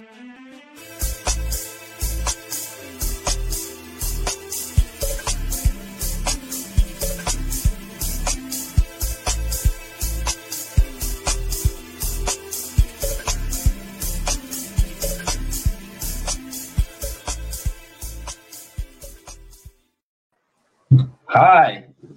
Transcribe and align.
Hi. 0.00 0.06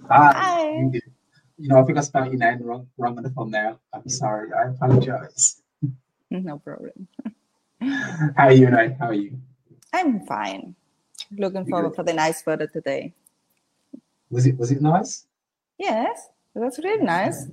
Hi. 0.08 0.32
Hi. 0.32 0.90
You 1.58 1.68
know, 1.68 1.80
I 1.80 1.82
think 1.84 1.98
I 1.98 2.00
spelled 2.00 2.28
your 2.28 2.36
name 2.36 2.62
wrong, 2.62 2.88
wrong 2.96 3.18
on 3.18 3.24
the 3.24 3.30
phone 3.30 3.50
there. 3.50 3.76
I'm 3.92 4.08
sorry. 4.08 4.50
I 4.54 4.70
apologize. 4.70 5.60
No 6.30 6.58
problem. 6.58 7.08
How 8.36 8.46
are 8.46 8.52
you, 8.52 8.70
Nay? 8.70 8.96
How 8.98 9.08
are 9.08 9.14
you? 9.14 9.38
I'm 9.92 10.20
fine. 10.26 10.74
Looking 11.36 11.66
forward 11.66 11.90
good? 11.90 11.96
for 11.96 12.02
the 12.02 12.14
nice 12.14 12.44
weather 12.46 12.66
today. 12.66 13.12
Was 14.30 14.46
it 14.46 14.56
was 14.56 14.70
it 14.70 14.80
nice? 14.80 15.26
Yes, 15.78 16.28
that's 16.54 16.78
really 16.78 17.04
nice. 17.04 17.46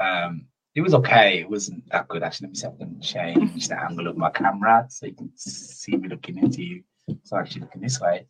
Um, 0.00 0.46
it 0.74 0.80
was 0.80 0.94
okay. 0.94 1.40
It 1.40 1.50
wasn't 1.50 1.88
that 1.90 2.08
good 2.08 2.22
actually. 2.22 2.48
Let 2.48 2.50
me 2.50 2.56
see 2.56 2.66
if 2.66 2.74
I 2.74 2.78
can 2.78 3.00
change 3.00 3.68
the 3.68 3.80
angle 3.80 4.08
of 4.08 4.16
my 4.16 4.30
camera 4.30 4.86
so 4.88 5.06
you 5.06 5.14
can 5.14 5.30
see 5.36 5.96
me 5.96 6.08
looking 6.08 6.38
into 6.38 6.62
you. 6.62 6.82
So 7.22 7.36
actually 7.36 7.62
looking 7.62 7.82
this 7.82 8.00
way. 8.00 8.26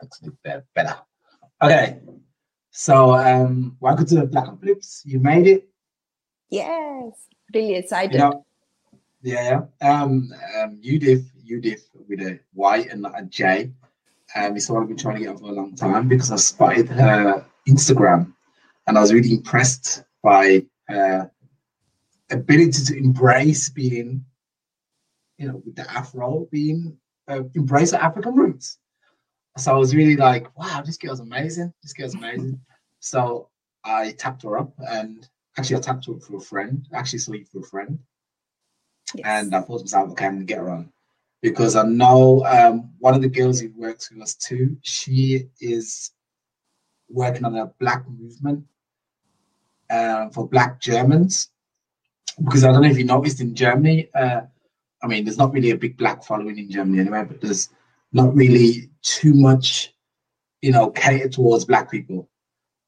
Looks 0.00 0.20
a 0.20 0.24
bit 0.24 0.42
better. 0.42 0.64
better. 0.74 0.96
Okay. 1.62 1.98
So 2.70 3.14
um 3.14 3.76
welcome 3.80 4.06
to 4.06 4.14
the 4.14 4.26
Black 4.26 4.48
and 4.48 4.60
Flips. 4.60 5.02
You 5.04 5.20
made 5.20 5.46
it. 5.46 5.68
Yes, 6.48 7.12
really 7.52 7.74
excited. 7.74 8.14
You 8.14 8.20
know, 8.20 8.46
yeah. 9.28 9.60
Um, 9.82 10.32
um, 10.56 10.80
Yudith, 10.82 11.26
Yudith 11.44 11.82
with 12.08 12.20
a 12.20 12.40
Y 12.54 12.88
and 12.90 13.02
not 13.02 13.20
a 13.20 13.24
J. 13.24 13.70
Um, 14.34 14.56
it's 14.56 14.70
what 14.70 14.80
I've 14.80 14.88
been 14.88 14.96
trying 14.96 15.16
to 15.16 15.24
get 15.26 15.38
for 15.38 15.50
a 15.50 15.52
long 15.52 15.74
time 15.74 16.08
because 16.08 16.30
I 16.32 16.36
spotted 16.36 16.88
her 16.88 17.44
Instagram, 17.68 18.32
and 18.86 18.96
I 18.96 19.00
was 19.00 19.12
really 19.12 19.34
impressed 19.34 20.04
by 20.22 20.64
her 20.88 21.30
ability 22.30 22.84
to 22.86 22.96
embrace 22.96 23.68
being, 23.68 24.24
you 25.36 25.48
know, 25.48 25.62
with 25.64 25.76
the 25.76 25.90
Afro, 25.90 26.48
being 26.50 26.96
uh, 27.28 27.42
embrace 27.54 27.92
her 27.92 27.98
African 27.98 28.34
roots. 28.34 28.78
So 29.58 29.74
I 29.74 29.76
was 29.76 29.94
really 29.94 30.16
like, 30.16 30.56
wow, 30.56 30.82
this 30.84 30.96
girl's 30.96 31.20
amazing. 31.20 31.72
This 31.82 31.92
girl's 31.92 32.14
amazing. 32.14 32.60
So 33.00 33.50
I 33.84 34.12
tapped 34.12 34.42
her 34.44 34.56
up, 34.58 34.72
and 34.78 35.28
actually 35.58 35.76
I 35.76 35.80
tapped 35.80 36.06
her 36.06 36.14
up 36.14 36.22
through 36.22 36.38
a 36.38 36.40
friend. 36.40 36.88
Actually, 36.94 37.18
saw 37.18 37.32
you 37.32 37.44
through 37.44 37.62
a 37.62 37.66
friend 37.66 37.98
Yes. 39.14 39.44
and 39.44 39.54
I 39.54 39.60
thought 39.60 39.78
to 39.78 39.84
myself, 39.84 40.10
okay, 40.10 40.26
I'm 40.26 40.34
gonna 40.34 40.44
get 40.44 40.58
her 40.58 40.70
on 40.70 40.92
because 41.42 41.76
I 41.76 41.84
know 41.84 42.44
um, 42.44 42.90
one 42.98 43.14
of 43.14 43.22
the 43.22 43.28
girls 43.28 43.60
who 43.60 43.70
works 43.76 44.10
with 44.10 44.22
us 44.22 44.34
too. 44.34 44.76
She 44.82 45.48
is 45.60 46.10
working 47.08 47.44
on 47.44 47.56
a 47.56 47.66
black 47.78 48.04
movement 48.08 48.64
uh, 49.90 50.28
for 50.30 50.48
Black 50.48 50.80
Germans 50.80 51.50
because 52.44 52.64
I 52.64 52.72
don't 52.72 52.82
know 52.82 52.90
if 52.90 52.98
you 52.98 53.04
noticed 53.04 53.40
in 53.40 53.54
Germany. 53.54 54.08
Uh, 54.14 54.42
I 55.02 55.06
mean, 55.06 55.24
there's 55.24 55.38
not 55.38 55.52
really 55.52 55.70
a 55.70 55.76
big 55.76 55.96
black 55.96 56.24
following 56.24 56.58
in 56.58 56.70
Germany 56.70 57.00
anyway, 57.00 57.24
but 57.26 57.40
there's 57.40 57.70
not 58.12 58.34
really 58.34 58.90
too 59.02 59.34
much, 59.34 59.94
you 60.60 60.72
know, 60.72 60.90
catered 60.90 61.32
towards 61.32 61.64
black 61.64 61.90
people. 61.90 62.28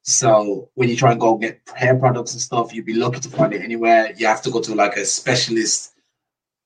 So 0.02 0.70
when 0.74 0.88
you 0.88 0.96
try 0.96 1.12
and 1.12 1.20
go 1.20 1.36
get 1.36 1.60
hair 1.74 1.94
products 1.94 2.32
and 2.32 2.40
stuff, 2.40 2.74
you'd 2.74 2.86
be 2.86 2.94
lucky 2.94 3.20
to 3.20 3.28
find 3.28 3.52
it 3.52 3.62
anywhere. 3.62 4.12
You 4.16 4.26
have 4.26 4.42
to 4.42 4.50
go 4.50 4.60
to 4.60 4.74
like 4.74 4.96
a 4.96 5.04
specialist 5.04 5.92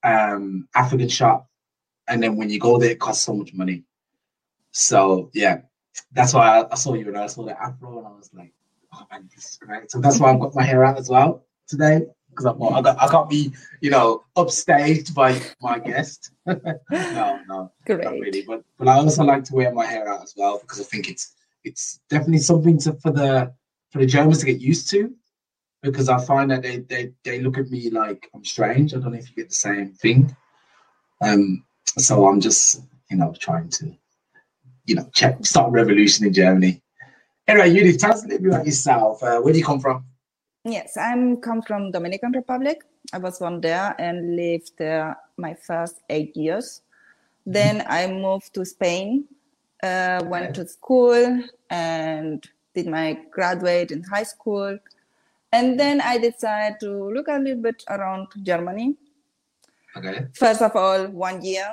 um 0.04 0.68
African 0.74 1.08
shop, 1.08 1.48
and 2.06 2.22
then 2.22 2.36
when 2.36 2.50
you 2.50 2.60
go 2.60 2.78
there, 2.78 2.90
it 2.90 3.00
costs 3.00 3.24
so 3.24 3.34
much 3.34 3.52
money. 3.54 3.84
So 4.70 5.30
yeah, 5.34 5.62
that's 6.12 6.34
why 6.34 6.60
I, 6.60 6.72
I 6.72 6.74
saw 6.74 6.94
you 6.94 7.08
and 7.08 7.18
I 7.18 7.26
saw 7.26 7.44
the 7.44 7.60
afro, 7.60 7.98
and 7.98 8.06
I 8.06 8.10
was 8.10 8.30
like, 8.34 8.52
oh 8.92 9.06
man, 9.10 9.28
this 9.34 9.50
is 9.50 9.56
great. 9.56 9.90
So 9.90 10.00
that's 10.00 10.20
why 10.20 10.32
I've 10.32 10.40
got 10.40 10.54
my 10.54 10.64
hair 10.64 10.84
out 10.84 10.98
as 10.98 11.08
well 11.08 11.44
today 11.66 12.02
because 12.34 12.46
I 12.46 12.50
I 12.50 12.82
got 12.82 13.00
I 13.00 13.08
can't 13.08 13.30
be 13.30 13.52
you 13.80 13.90
know 13.90 14.24
upstaged 14.36 15.14
by 15.14 15.40
my 15.60 15.78
guest. 15.78 16.30
no, 16.46 16.56
no, 16.90 17.38
not 17.48 17.72
really. 17.88 18.42
But 18.42 18.64
but 18.78 18.88
I 18.88 18.94
also 18.94 19.24
like 19.24 19.44
to 19.44 19.54
wear 19.54 19.72
my 19.72 19.86
hair 19.86 20.08
out 20.08 20.22
as 20.22 20.34
well 20.36 20.58
because 20.58 20.80
I 20.80 20.84
think 20.84 21.08
it's 21.08 21.34
it's 21.64 22.00
definitely 22.10 22.38
something 22.38 22.78
to 22.80 22.94
for 22.94 23.10
the 23.10 23.52
for 23.90 23.98
the 23.98 24.06
Germans 24.06 24.40
to 24.40 24.46
get 24.46 24.60
used 24.60 24.90
to 24.90 25.14
because 25.84 26.08
I 26.08 26.18
find 26.24 26.50
that 26.50 26.62
they 26.62 26.78
they 26.78 27.12
they 27.22 27.40
look 27.40 27.58
at 27.58 27.70
me 27.70 27.90
like 27.90 28.30
I'm 28.34 28.44
strange. 28.44 28.94
I 28.94 28.98
don't 28.98 29.12
know 29.12 29.18
if 29.18 29.28
you 29.28 29.36
get 29.36 29.50
the 29.50 29.54
same 29.54 29.92
thing. 29.92 30.34
Um, 31.20 31.64
so 31.98 32.26
I'm 32.26 32.40
just 32.40 32.80
you 33.10 33.18
know 33.18 33.34
trying 33.38 33.68
to 33.68 33.94
you 34.86 34.94
know 34.96 35.08
check 35.14 35.44
start 35.44 35.70
revolution 35.72 36.26
in 36.26 36.32
Germany. 36.32 36.82
Anyway, 37.46 37.74
Judith, 37.74 38.00
tell 38.00 38.12
us 38.12 38.24
a 38.24 38.28
little 38.28 38.42
bit 38.42 38.52
about 38.54 38.66
yourself. 38.66 39.22
Uh, 39.22 39.40
where 39.40 39.52
do 39.52 39.58
you 39.58 39.64
come 39.64 39.80
from? 39.80 40.04
Yes, 40.64 40.96
I'm 40.96 41.36
come 41.36 41.60
from 41.60 41.90
Dominican 41.90 42.32
Republic. 42.32 42.82
I 43.12 43.18
was 43.18 43.38
born 43.38 43.60
there 43.60 43.94
and 43.98 44.34
lived 44.34 44.72
there 44.78 45.16
my 45.36 45.54
first 45.54 46.00
eight 46.08 46.34
years. 46.34 46.80
Then 47.44 47.84
I 47.86 48.06
moved 48.06 48.54
to 48.54 48.64
Spain, 48.64 49.26
uh, 49.82 50.24
went 50.24 50.54
to 50.54 50.66
school 50.66 51.42
and 51.68 52.42
did 52.74 52.86
my 52.86 53.18
graduate 53.30 53.90
in 53.90 54.02
high 54.02 54.22
school. 54.22 54.78
And 55.54 55.78
then 55.78 56.00
I 56.00 56.18
decided 56.18 56.80
to 56.80 57.10
look 57.14 57.28
a 57.28 57.38
little 57.38 57.62
bit 57.62 57.84
around 57.88 58.26
Germany. 58.42 58.96
Okay. 59.96 60.26
First 60.34 60.62
of 60.62 60.74
all, 60.74 61.06
one 61.06 61.44
year. 61.44 61.70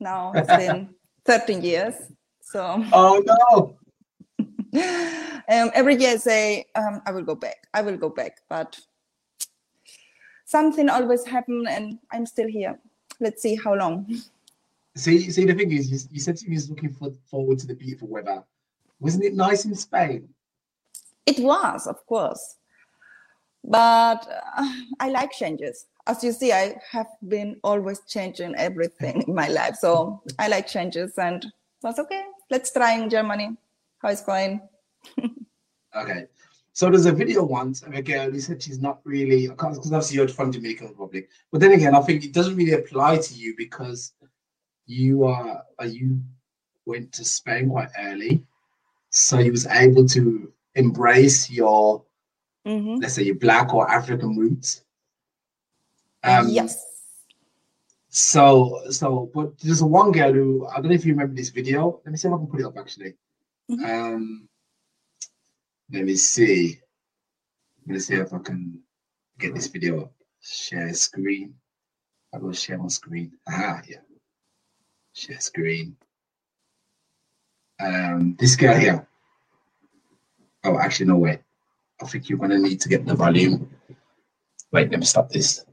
Now 0.00 0.32
it's 0.34 0.48
been 0.62 0.94
13 1.26 1.62
years. 1.62 1.94
So 2.40 2.82
Oh 2.90 3.22
no. 3.32 3.76
um, 5.50 5.70
every 5.74 5.96
year 5.96 6.12
I 6.12 6.16
say 6.16 6.64
um, 6.74 7.02
I 7.04 7.12
will 7.12 7.22
go 7.22 7.34
back. 7.34 7.68
I 7.74 7.82
will 7.82 7.98
go 7.98 8.08
back, 8.08 8.38
but 8.48 8.80
something 10.46 10.88
always 10.88 11.26
happen, 11.26 11.66
and 11.68 11.98
I'm 12.12 12.24
still 12.24 12.48
here. 12.48 12.80
Let's 13.20 13.42
see 13.42 13.56
how 13.56 13.74
long. 13.74 14.08
See, 14.96 15.30
see, 15.30 15.44
the 15.44 15.52
thing 15.52 15.70
is, 15.72 15.90
you, 15.90 15.98
you 16.12 16.20
said 16.20 16.40
you 16.40 16.54
was 16.54 16.70
looking 16.70 16.92
for, 16.94 17.10
forward 17.30 17.58
to 17.58 17.66
the 17.66 17.74
beautiful 17.74 18.08
weather. 18.08 18.42
Wasn't 19.00 19.24
it 19.24 19.34
nice 19.34 19.66
in 19.66 19.74
Spain? 19.74 20.30
It 21.26 21.38
was, 21.40 21.86
of 21.86 22.04
course, 22.06 22.56
but 23.64 24.26
uh, 24.56 24.72
I 25.00 25.10
like 25.10 25.32
changes. 25.32 25.86
As 26.06 26.24
you 26.24 26.32
see, 26.32 26.52
I 26.52 26.76
have 26.90 27.06
been 27.28 27.60
always 27.62 28.00
changing 28.08 28.54
everything 28.56 29.22
in 29.26 29.34
my 29.34 29.48
life, 29.48 29.76
so 29.76 30.22
I 30.38 30.48
like 30.48 30.66
changes, 30.66 31.16
and 31.18 31.46
that's 31.80 31.98
okay. 31.98 32.24
Let's 32.50 32.72
try 32.72 32.94
in 32.94 33.08
Germany. 33.08 33.56
How 33.98 34.08
it's 34.08 34.22
going? 34.22 34.60
Okay. 35.94 36.26
So 36.72 36.88
there's 36.88 37.06
a 37.06 37.12
video 37.12 37.42
once 37.42 37.82
of 37.82 37.92
a 37.92 38.00
girl 38.00 38.30
who 38.30 38.40
said 38.40 38.62
she's 38.62 38.80
not 38.80 39.00
really 39.04 39.46
because 39.46 39.78
obviously 39.78 40.16
you're 40.16 40.28
from 40.28 40.50
Dominican 40.50 40.88
Republic, 40.88 41.28
but 41.50 41.60
then 41.60 41.72
again, 41.72 41.94
I 41.94 42.00
think 42.00 42.24
it 42.24 42.32
doesn't 42.32 42.56
really 42.56 42.72
apply 42.72 43.18
to 43.18 43.34
you 43.34 43.54
because 43.58 44.14
you 44.86 45.24
are 45.24 45.62
uh, 45.80 45.84
you 45.84 46.20
went 46.86 47.12
to 47.12 47.24
Spain 47.24 47.68
quite 47.68 47.90
early, 47.98 48.42
so 49.10 49.38
you 49.38 49.52
was 49.52 49.66
able 49.66 50.08
to 50.08 50.50
embrace 50.74 51.50
your 51.50 52.02
hmm 52.64 52.96
let's 52.96 53.14
say 53.14 53.30
black 53.32 53.74
or 53.74 53.90
African 53.90 54.36
roots. 54.36 54.84
Um, 56.24 56.48
yes. 56.48 56.84
So 58.08 58.80
so, 58.90 59.30
but 59.34 59.58
there's 59.58 59.80
a 59.80 59.86
one 59.86 60.12
girl 60.12 60.32
who 60.32 60.66
I 60.66 60.76
don't 60.76 60.88
know 60.88 60.94
if 60.94 61.04
you 61.04 61.12
remember 61.12 61.34
this 61.34 61.50
video. 61.50 62.00
Let 62.04 62.12
me 62.12 62.18
see 62.18 62.28
if 62.28 62.34
I 62.34 62.36
can 62.36 62.46
put 62.46 62.60
it 62.60 62.66
up 62.66 62.78
actually. 62.78 63.14
Mhm. 63.70 63.84
Um, 63.84 64.48
let 65.90 66.04
me 66.04 66.14
see. 66.16 66.80
Let 67.86 67.94
me 67.94 67.98
see 67.98 68.14
if 68.14 68.32
I 68.32 68.38
can 68.38 68.80
get 69.38 69.54
this 69.54 69.66
video 69.66 70.02
up. 70.02 70.12
Share 70.40 70.92
screen. 70.94 71.54
I 72.34 72.38
will 72.38 72.52
share 72.52 72.78
my 72.78 72.88
screen. 72.88 73.32
Ah, 73.48 73.82
yeah. 73.88 74.00
Share 75.12 75.40
screen. 75.40 75.96
Um, 77.80 78.36
this 78.38 78.56
girl 78.56 78.76
here. 78.76 79.06
Oh, 80.64 80.78
actually, 80.78 81.06
no 81.06 81.16
way. 81.16 81.40
I 82.02 82.06
think 82.06 82.28
you're 82.28 82.38
gonna 82.38 82.58
need 82.58 82.80
to 82.80 82.88
get 82.88 83.06
the 83.06 83.14
volume. 83.14 83.70
Wait, 84.72 84.90
let 84.90 84.98
me 84.98 85.06
stop 85.06 85.30
this. 85.30 85.64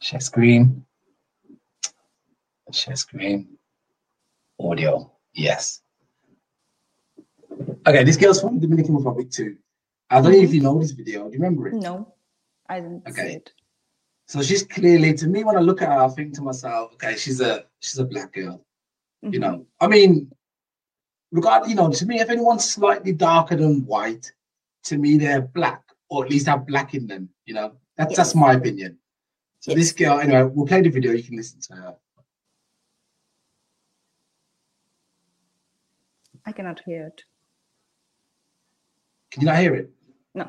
Share 0.00 0.20
screen. 0.20 0.84
Share 2.72 2.96
screen. 2.96 3.56
Audio. 4.58 5.12
Yes. 5.32 5.82
Okay, 7.86 8.02
this 8.02 8.16
girl's 8.16 8.40
from 8.40 8.56
the 8.56 8.62
Dominican 8.62 8.96
Republic 8.96 9.30
too. 9.30 9.56
I 10.10 10.20
don't 10.20 10.32
know 10.32 10.38
if 10.38 10.52
you 10.52 10.60
know 10.60 10.78
this 10.80 10.90
video. 10.90 11.28
Do 11.28 11.36
you 11.36 11.40
remember 11.42 11.68
it? 11.68 11.74
No, 11.74 12.14
I 12.68 12.80
didn't 12.80 13.04
see 13.06 13.10
Okay. 13.22 13.34
it. 13.34 13.52
So 14.26 14.42
she's 14.42 14.64
clearly 14.64 15.14
to 15.14 15.26
me 15.28 15.44
when 15.44 15.56
I 15.56 15.60
look 15.60 15.82
at 15.82 15.88
her, 15.88 15.98
I 16.02 16.08
think 16.08 16.34
to 16.34 16.42
myself, 16.42 16.94
okay, 16.94 17.14
she's 17.14 17.40
a 17.40 17.66
she's 17.80 17.98
a 17.98 18.04
black 18.04 18.32
girl. 18.32 18.64
You 19.22 19.38
Mhm. 19.38 19.40
know, 19.40 19.66
I 19.80 19.86
mean, 19.86 20.32
regard 21.30 21.68
you 21.68 21.74
know, 21.76 21.90
to 21.92 22.06
me, 22.06 22.20
if 22.20 22.28
anyone's 22.30 22.64
slightly 22.64 23.12
darker 23.12 23.56
than 23.56 23.86
white, 23.86 24.32
to 24.84 24.98
me 24.98 25.18
they're 25.18 25.42
black, 25.42 25.82
or 26.08 26.24
at 26.24 26.30
least 26.30 26.46
have 26.46 26.66
black 26.66 26.94
in 26.94 27.06
them. 27.06 27.28
You 27.46 27.54
know, 27.54 27.72
that's 27.96 28.16
that's 28.16 28.34
my 28.34 28.54
opinion. 28.54 28.98
So 29.60 29.70
yes. 29.70 29.78
this 29.78 29.92
girl, 29.92 30.18
anyway, 30.20 30.42
we'll 30.42 30.66
play 30.66 30.82
the 30.82 30.90
video. 30.90 31.12
You 31.12 31.22
can 31.22 31.36
listen 31.36 31.60
to 31.60 31.74
her. 31.74 31.94
I 36.46 36.52
cannot 36.52 36.80
hear 36.84 37.06
it. 37.06 37.22
Can 39.30 39.42
you 39.42 39.46
not 39.46 39.58
hear 39.58 39.74
it? 39.74 39.90
No. 40.34 40.48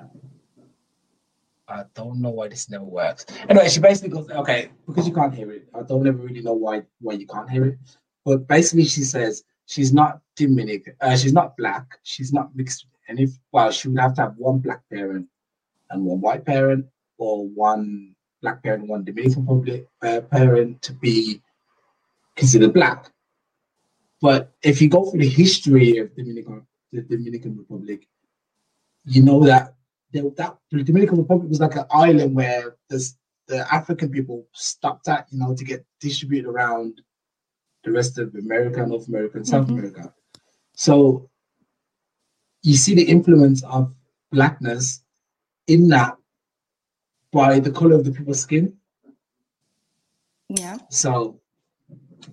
I 1.68 1.86
don't 1.96 2.22
know 2.22 2.30
why 2.30 2.48
this 2.50 2.70
never 2.70 2.84
works. 2.84 3.26
Anyway, 3.50 3.70
she 3.70 3.80
basically 3.80 4.10
goes, 4.10 4.30
okay, 4.30 4.70
because 4.86 5.08
you 5.08 5.14
can't 5.14 5.34
hear 5.34 5.52
it. 5.52 5.68
I 5.74 5.82
don't 5.82 6.06
ever 6.06 6.18
really 6.18 6.42
know 6.42 6.54
why 6.54 6.84
why 7.00 7.14
you 7.14 7.26
can't 7.26 7.50
hear 7.50 7.66
it. 7.66 7.80
But 8.24 8.48
basically, 8.48 8.86
she 8.86 9.02
says 9.02 9.44
she's 9.66 9.94
not 9.94 10.20
Dominican. 10.36 10.96
Uh, 11.02 11.16
she's 11.16 11.34
not 11.34 11.58
black. 11.58 11.86
She's 12.04 12.32
not 12.34 12.56
mixed. 12.56 12.86
And 13.08 13.20
if 13.20 13.32
well, 13.52 13.72
she 13.72 13.88
would 13.88 14.00
have 14.00 14.16
to 14.16 14.22
have 14.22 14.38
one 14.38 14.60
black 14.60 14.82
parent 14.92 15.28
and 15.90 16.04
one 16.04 16.22
white 16.22 16.46
parent, 16.46 16.86
or 17.18 17.48
one 17.48 18.16
black 18.42 18.64
parent, 18.64 18.88
one 18.88 19.04
Dominican 19.04 19.42
Republic 19.42 19.88
uh, 20.02 20.22
parent 20.22 20.82
to 20.84 20.94
be 20.94 21.42
considered 22.36 22.74
black. 22.74 23.12
But 24.22 24.52
if 24.64 24.82
you 24.82 24.90
go 24.90 25.06
through 25.06 25.22
the 25.22 25.30
history 25.30 25.98
of 25.98 26.16
Dominican, 26.16 26.66
the 26.92 27.02
Dominican 27.02 27.58
Republic, 27.58 28.08
you 29.06 29.22
know 29.24 29.44
that 29.46 29.76
the, 30.12 30.34
that 30.38 30.58
the 30.72 30.84
Dominican 30.84 31.18
Republic 31.18 31.50
was 31.50 31.60
like 31.60 31.76
an 31.76 31.86
island 31.92 32.36
where 32.36 32.76
this, 32.90 33.18
the 33.48 33.72
African 33.74 34.10
people 34.10 34.48
stopped 34.54 35.08
at, 35.08 35.28
you 35.32 35.40
know, 35.40 35.54
to 35.54 35.64
get 35.64 35.86
distributed 36.00 36.50
around 36.50 37.02
the 37.84 37.92
rest 37.92 38.18
of 38.18 38.34
America, 38.34 38.86
North 38.86 39.08
America, 39.08 39.38
and 39.38 39.48
South 39.48 39.68
mm-hmm. 39.68 39.78
America. 39.78 40.14
So 40.74 41.30
you 42.66 42.76
see 42.76 42.96
the 42.96 43.04
influence 43.04 43.64
of 43.64 43.94
blackness 44.32 45.04
in 45.68 45.88
that 45.90 46.18
by 47.32 47.60
the 47.60 47.72
color 47.72 47.96
of 47.96 48.04
the 48.04 48.12
people's 48.12 48.42
skin. 48.42 48.74
Yeah. 50.50 50.78
So 50.90 51.40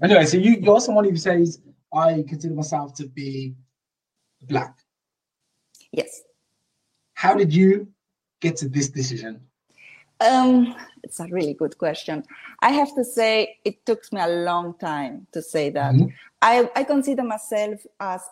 anyway, 0.03 0.25
so 0.25 0.39
you, 0.39 0.57
you're 0.61 0.81
someone 0.81 1.05
who 1.05 1.17
says 1.17 1.61
I 1.93 2.25
consider 2.27 2.55
myself 2.55 2.95
to 2.95 3.07
be 3.07 3.55
black. 4.43 4.79
Yes. 5.93 6.23
How 7.13 7.35
did 7.35 7.53
you 7.53 7.89
get 8.41 8.57
to 8.57 8.69
this 8.69 8.89
decision? 8.89 9.43
Um, 10.21 10.75
it's 11.03 11.21
a 11.21 11.27
really 11.27 11.53
good 11.53 11.77
question. 11.77 12.25
I 12.61 12.71
have 12.71 12.95
to 12.95 13.05
say, 13.05 13.59
it 13.65 13.85
took 13.85 14.11
me 14.13 14.21
a 14.21 14.29
long 14.29 14.79
time 14.79 15.27
to 15.33 15.43
say 15.43 15.69
that. 15.71 15.95
Mm-hmm. 15.95 16.07
I, 16.41 16.71
I 16.75 16.85
consider 16.85 17.23
myself 17.23 17.85
as 18.01 18.23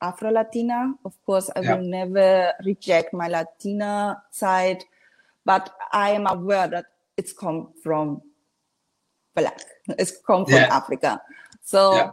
Afro 0.00 0.30
Latina. 0.30 0.94
Of 1.04 1.14
course, 1.24 1.50
I 1.54 1.60
yeah. 1.60 1.74
will 1.74 1.84
never 1.84 2.52
reject 2.64 3.14
my 3.14 3.28
Latina 3.28 4.22
side, 4.30 4.84
but 5.44 5.74
I 5.92 6.10
am 6.10 6.26
aware 6.26 6.68
that 6.68 6.86
it's 7.16 7.32
come 7.32 7.68
from 7.82 8.22
black. 9.34 9.60
It's 9.98 10.18
come 10.26 10.44
from 10.44 10.54
yeah. 10.54 10.74
Africa. 10.74 11.20
So 11.62 11.94
yeah. 11.94 12.10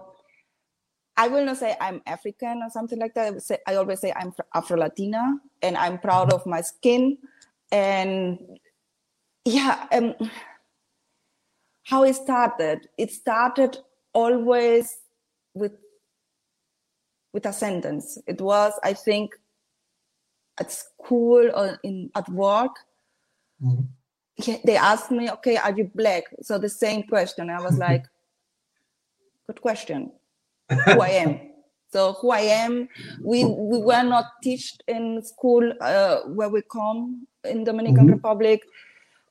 I 1.17 1.27
will 1.27 1.45
not 1.45 1.57
say 1.57 1.75
I'm 1.81 2.01
African 2.05 2.61
or 2.63 2.69
something 2.69 2.99
like 2.99 3.13
that. 3.15 3.33
I, 3.33 3.37
say, 3.39 3.57
I 3.67 3.75
always 3.75 3.99
say 3.99 4.13
I'm 4.15 4.33
Afro 4.53 4.77
Latina 4.77 5.37
and 5.61 5.77
I'm 5.77 5.99
proud 5.99 6.31
of 6.31 6.45
my 6.45 6.61
skin. 6.61 7.17
And 7.71 8.39
yeah, 9.45 9.85
um, 9.91 10.15
how 11.83 12.03
it 12.03 12.15
started, 12.15 12.87
it 12.97 13.11
started 13.11 13.77
always 14.13 14.97
with 15.53 15.73
with 17.33 17.45
a 17.45 17.53
sentence. 17.53 18.17
It 18.27 18.41
was, 18.41 18.73
I 18.83 18.93
think, 18.93 19.35
at 20.59 20.71
school 20.71 21.49
or 21.53 21.79
in 21.83 22.09
at 22.15 22.27
work. 22.29 22.75
Mm-hmm. 23.63 24.53
They 24.65 24.77
asked 24.77 25.11
me, 25.11 25.29
"Okay, 25.31 25.57
are 25.57 25.75
you 25.75 25.91
black?" 25.93 26.23
So 26.41 26.57
the 26.57 26.69
same 26.69 27.03
question. 27.03 27.49
I 27.49 27.61
was 27.61 27.77
like, 27.87 28.05
"Good 29.47 29.61
question." 29.61 30.11
who 30.69 31.01
I 31.01 31.09
am. 31.09 31.39
So 31.91 32.13
who 32.21 32.29
I 32.29 32.41
am, 32.41 32.87
we 33.19 33.43
we 33.45 33.79
were 33.79 34.03
not 34.03 34.25
taught 34.43 34.83
in 34.87 35.23
school 35.23 35.73
uh, 35.81 36.17
where 36.37 36.47
we 36.47 36.61
come 36.71 37.25
in 37.43 37.63
Dominican 37.63 38.05
mm-hmm. 38.05 38.13
Republic. 38.13 38.61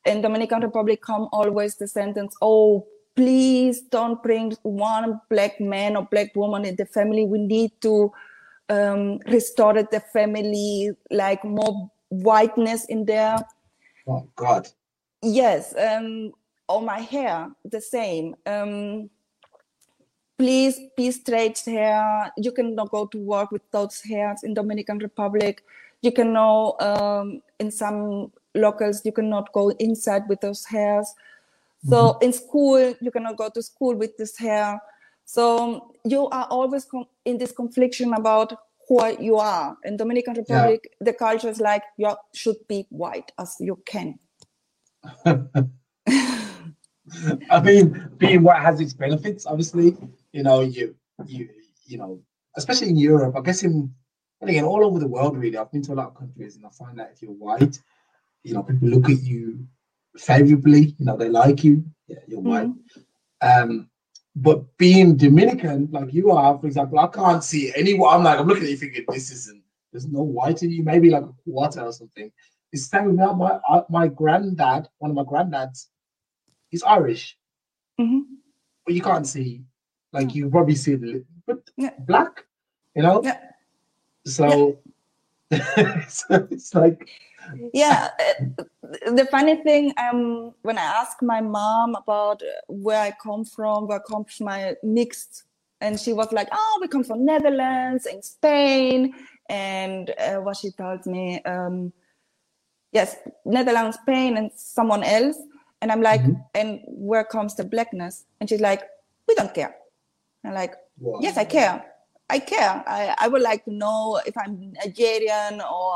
In 0.05 0.23
Dominican 0.23 0.63
Republic, 0.63 1.01
come 1.01 1.29
always 1.31 1.77
the 1.77 1.87
sentence, 1.87 2.35
"Oh, 2.43 2.85
please 3.19 3.81
don't 3.81 4.23
bring 4.23 4.53
one 4.63 5.21
black 5.29 5.61
man 5.61 5.97
or 5.97 6.05
black 6.05 6.37
woman 6.37 6.65
in 6.65 6.77
the 6.77 6.87
family. 6.87 7.25
We 7.25 7.39
need 7.39 7.73
to 7.81 8.13
um, 8.69 9.19
restore 9.27 9.75
the 9.75 10.01
family, 10.13 10.91
like 11.11 11.43
more 11.45 11.91
whiteness 12.11 12.85
in 12.85 13.05
there." 13.05 13.39
Oh 14.07 14.25
God. 14.37 14.69
Yes. 15.21 15.75
Um, 15.77 16.31
or 16.69 16.81
my 16.81 17.01
hair, 17.01 17.51
the 17.65 17.81
same. 17.81 18.37
Um, 18.47 19.11
please 20.39 20.79
be 20.97 21.11
straight 21.11 21.59
hair. 21.67 22.31
You 22.37 22.53
cannot 22.53 22.91
go 22.91 23.07
to 23.07 23.19
work 23.19 23.51
with 23.51 23.69
those 23.73 24.01
hairs 24.01 24.45
in 24.45 24.55
Dominican 24.55 24.99
Republic. 24.99 25.65
You 26.03 26.13
can 26.13 26.33
know 26.33 26.77
um, 26.79 27.43
in 27.59 27.73
some 27.73 28.31
locals 28.55 29.03
you 29.05 29.11
cannot 29.11 29.53
go 29.53 29.71
inside 29.71 30.29
with 30.29 30.41
those 30.41 30.65
hairs. 30.65 31.13
So 31.87 31.97
mm-hmm. 31.97 32.25
in 32.25 32.33
school 32.33 32.95
you 33.01 33.11
cannot 33.11 33.37
go 33.37 33.51
to 33.51 33.63
school 33.63 33.95
with 33.95 34.17
this 34.17 34.37
hair. 34.37 34.81
So 35.25 35.95
you 36.05 36.29
are 36.29 36.47
always 36.51 36.85
com- 36.85 37.07
in 37.25 37.39
this 37.39 37.53
confliction 37.53 38.15
about 38.15 38.55
who 38.89 39.17
you 39.21 39.37
are. 39.37 39.77
In 39.85 39.97
Dominican 39.97 40.35
Republic, 40.35 40.81
yeah. 40.85 41.05
the 41.05 41.13
culture 41.13 41.49
is 41.49 41.61
like 41.61 41.83
you 41.99 42.15
should 42.35 42.57
be 42.69 42.87
white 42.89 43.31
as 43.39 43.57
you 43.61 43.81
can. 43.87 44.19
I 47.51 47.61
mean, 47.63 48.11
being 48.17 48.43
white 48.43 48.63
has 48.63 48.81
its 48.81 48.93
benefits, 48.95 49.47
obviously 49.47 49.97
you 50.33 50.43
know, 50.43 50.61
you 50.61 50.95
you 51.27 51.49
you 51.87 51.99
know, 51.99 52.21
especially 52.57 52.91
in 52.91 52.97
Europe, 52.97 53.37
I 53.37 53.41
guess 53.41 53.63
in 53.63 53.93
and 54.41 54.51
again 54.51 54.65
all 54.65 54.85
over 54.85 54.99
the 54.99 55.09
world 55.09 55.37
really. 55.37 55.57
I've 55.57 55.73
been 55.73 55.83
to 55.83 55.93
a 55.93 55.95
lot 55.95 56.09
of 56.09 56.15
countries 56.15 56.57
and 56.57 56.65
I 56.67 56.71
find 56.71 56.99
that 56.99 57.11
if 57.13 57.23
you're 57.23 57.33
white, 57.33 57.79
you 58.43 58.55
know, 58.55 58.63
people 58.63 58.89
look 58.89 59.11
at 59.11 59.23
you 59.23 59.67
favorably, 60.19 60.95
you 60.99 61.05
know, 61.05 61.17
they 61.17 61.29
like 61.29 61.65
you, 61.65 61.85
yeah, 62.07 62.19
you're 62.27 62.41
mm-hmm. 62.41 62.49
white. 62.49 62.71
Um, 63.41 63.91
but 64.37 64.77
being 64.77 65.17
Dominican, 65.17 65.89
like 65.91 66.13
you 66.13 66.31
are, 66.31 66.59
for 66.59 66.67
example, 66.67 66.99
I 66.99 67.09
can't 67.09 67.43
see 67.43 67.73
anyone. 67.77 68.15
I'm 68.15 68.25
like, 68.25 68.39
I'm 68.39 68.47
looking 68.47 68.65
at 68.65 68.71
you 68.71 68.77
thinking 68.77 69.05
this 69.09 69.31
isn't. 69.31 69.63
There's 69.93 70.07
no 70.07 70.23
white 70.23 70.63
in 70.63 70.71
you. 70.71 70.83
Maybe 70.85 71.11
like 71.11 71.25
a 71.25 71.51
quarter 71.51 71.81
or 71.81 71.93
something. 71.93 72.31
It's 72.73 72.89
the 72.89 72.99
same 72.99 73.07
with 73.07 73.17
my 73.17 73.59
uh, 73.69 73.83
my 73.89 74.09
granddad. 74.09 74.89
One 74.99 75.11
of 75.11 75.17
my 75.17 75.23
granddads, 75.23 75.87
he's 76.69 76.83
Irish, 76.83 77.37
mm-hmm. 77.99 78.21
but 78.85 78.95
you 78.95 79.01
can't 79.01 79.27
see 79.27 79.65
like 80.13 80.35
you 80.35 80.49
probably 80.51 80.75
see 80.75 80.95
the 80.95 81.25
but 81.47 81.59
yeah. 81.77 81.95
black, 82.01 82.45
you 82.95 83.03
know. 83.03 83.23
Yeah. 83.25 83.41
So, 84.27 84.69
yeah. 84.69 84.93
so 86.09 86.47
it's 86.51 86.75
like. 86.75 87.09
Yeah, 87.73 88.11
uh, 88.21 88.65
the 89.11 89.27
funny 89.31 89.57
thing, 89.63 89.95
um, 89.97 90.53
when 90.63 90.77
I 90.77 90.83
ask 90.83 91.23
my 91.23 91.41
mom 91.41 91.95
about 91.95 92.43
where 92.67 93.01
I 93.01 93.11
come 93.23 93.47
from, 93.47 93.87
where 93.87 94.01
comes 94.01 94.39
my 94.39 94.75
mixed, 94.83 95.45
and 95.81 95.99
she 95.99 96.13
was 96.13 96.31
like, 96.31 96.49
"Oh, 96.53 96.79
we 96.83 96.89
come 96.89 97.05
from 97.05 97.25
Netherlands 97.25 98.05
and 98.05 98.23
Spain," 98.23 99.15
and 99.49 100.11
uh, 100.19 100.37
what 100.43 100.59
she 100.59 100.73
told 100.73 101.07
me, 101.07 101.41
um, 101.45 101.91
yes, 102.93 103.17
Netherlands, 103.47 103.97
Spain, 104.03 104.37
and 104.37 104.51
someone 104.55 105.03
else, 105.03 105.39
and 105.81 105.91
I'm 105.91 106.03
like, 106.03 106.21
mm-hmm. 106.21 106.43
"And 106.55 106.81
where 106.85 107.25
comes 107.25 107.55
the 107.55 107.65
blackness?" 107.65 108.27
And 108.41 108.51
she's 108.51 108.61
like, 108.61 108.83
"We 109.27 109.35
don't 109.37 109.55
care." 109.55 109.75
I'm 110.45 110.55
like, 110.55 110.75
wow. 110.99 111.19
yes, 111.21 111.37
I 111.37 111.45
care. 111.45 111.85
I 112.31 112.39
care. 112.39 112.85
I, 112.87 113.15
I 113.19 113.29
would 113.29 113.43
like 113.43 113.65
to 113.65 113.73
know 113.73 114.21
if 114.27 114.37
I'm 114.37 114.73
Nigerian 114.73 115.61
or 115.61 115.95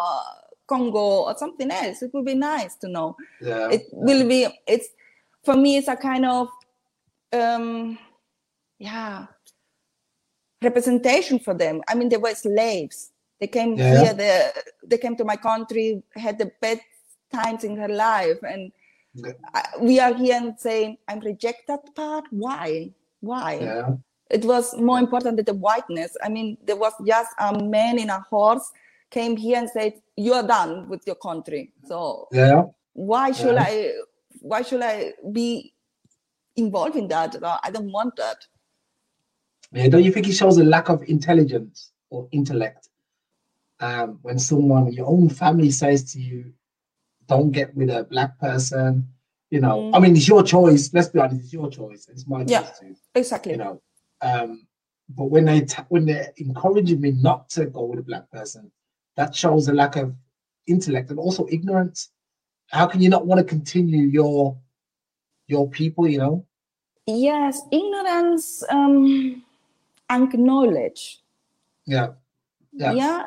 Congo 0.67 1.25
or 1.25 1.37
something 1.37 1.71
else. 1.71 2.03
It 2.03 2.13
would 2.15 2.25
be 2.25 2.35
nice 2.35 2.75
to 2.77 2.89
know. 2.89 3.17
Yeah. 3.41 3.69
It 3.71 3.83
will 3.93 4.27
be, 4.27 4.49
it's, 4.67 4.89
for 5.45 5.57
me, 5.57 5.77
it's 5.77 5.89
a 5.89 5.97
kind 5.97 6.25
of, 6.25 6.49
um, 7.33 7.99
yeah, 8.79 9.27
representation 10.63 11.39
for 11.39 11.55
them. 11.55 11.83
I 11.89 11.95
mean, 11.95 12.09
they 12.09 12.17
were 12.17 12.35
slaves. 12.35 13.13
They 13.41 13.49
came 13.49 13.77
yeah. 13.77 14.03
here, 14.03 14.15
they, 14.15 14.51
they 14.85 14.99
came 14.99 15.17
to 15.17 15.25
my 15.25 15.37
country, 15.37 16.03
had 16.15 16.39
the 16.39 16.51
best 16.61 16.83
times 17.33 17.65
in 17.65 17.77
their 17.77 17.89
life. 17.89 18.39
And. 18.43 18.73
I, 19.53 19.65
we 19.79 20.01
are 20.01 20.15
here 20.15 20.37
and 20.37 20.59
saying, 20.59 20.97
I'm 21.07 21.21
reject 21.21 21.67
that 21.69 21.95
part. 21.95 22.25
Why? 22.31 22.93
Why? 23.21 23.59
Yeah 23.61 23.91
it 24.33 24.45
was 24.45 24.77
more 24.79 24.99
important 24.99 25.37
than 25.37 25.45
the 25.45 25.55
whiteness. 25.55 26.17
I 26.23 26.29
mean, 26.29 26.57
there 26.65 26.77
was 26.77 26.93
just 27.07 27.31
a 27.39 27.63
man 27.63 27.99
in 27.99 28.11
a 28.11 28.21
horse 28.21 28.71
came 29.11 29.37
here 29.37 29.59
and 29.59 29.69
said, 29.69 29.93
"You 30.17 30.33
are 30.33 30.47
done 30.47 30.89
with 30.89 31.07
your 31.07 31.17
country." 31.17 31.73
So 31.85 32.29
yeah, 32.33 32.65
why 32.95 33.33
should 33.33 33.55
yeah. 33.55 33.67
I? 33.69 33.93
Why 34.41 34.63
should 34.63 34.83
I 34.83 35.13
be 35.31 35.75
involved 36.57 36.97
in 36.97 37.09
that? 37.09 37.37
I 37.63 37.71
don't 37.71 37.93
want 37.93 38.17
that. 38.17 38.39
Yeah, 39.73 39.89
don't 39.89 40.03
you 40.03 40.13
think 40.13 40.29
it 40.29 40.33
shows 40.33 40.59
a 40.59 40.65
lack 40.65 40.89
of 40.89 41.03
intelligence 41.05 41.93
or 42.11 42.29
intellect 42.33 42.89
um, 43.81 44.19
when 44.23 44.39
someone, 44.39 44.93
your 44.93 45.07
own 45.07 45.29
family, 45.29 45.71
says 45.71 46.13
to 46.13 46.21
you, 46.21 46.53
"Don't 47.29 47.53
get 47.53 47.75
with 47.77 47.91
a 47.91 48.05
black 48.05 48.39
person," 48.41 49.09
You 49.53 49.61
know, 49.61 49.83
mm. 49.83 49.95
I 49.95 49.99
mean, 49.99 50.17
it's 50.17 50.27
your 50.27 50.43
choice. 50.43 50.91
Let's 50.95 51.09
be 51.09 51.21
honest, 51.21 51.43
it's 51.43 51.53
your 51.53 51.71
choice. 51.71 52.09
It's 52.11 52.27
my 52.27 52.43
yeah, 52.47 52.63
choice 52.63 52.79
too. 52.81 52.97
Exactly. 53.15 53.53
You 53.53 53.59
know, 53.59 53.83
um, 54.23 54.67
but 55.11 55.27
when 55.27 55.45
they 55.45 55.61
t- 55.63 55.83
when 55.89 56.07
they're 56.07 56.33
encouraging 56.37 57.01
me 57.01 57.11
not 57.11 57.49
to 57.51 57.67
go 57.67 57.85
with 57.85 57.99
a 57.99 58.03
black 58.03 58.31
person, 58.31 58.71
that 59.17 59.35
shows 59.35 59.69
a 59.69 59.75
lack 59.75 59.97
of 59.97 60.15
intellect 60.67 61.11
and 61.11 61.19
also 61.19 61.47
ignorance. 61.51 62.11
How 62.69 62.87
can 62.87 63.03
you 63.03 63.09
not 63.09 63.27
want 63.27 63.39
to 63.39 63.45
continue 63.45 64.07
your 64.07 64.57
your 65.49 65.69
people? 65.69 66.09
You 66.09 66.19
know. 66.19 66.47
Yes, 67.07 67.61
ignorance 67.73 68.63
um, 68.71 69.43
and 70.09 70.33
knowledge. 70.39 71.21
Yeah. 71.85 72.11
yeah. 72.73 72.93
Yeah. 72.93 73.27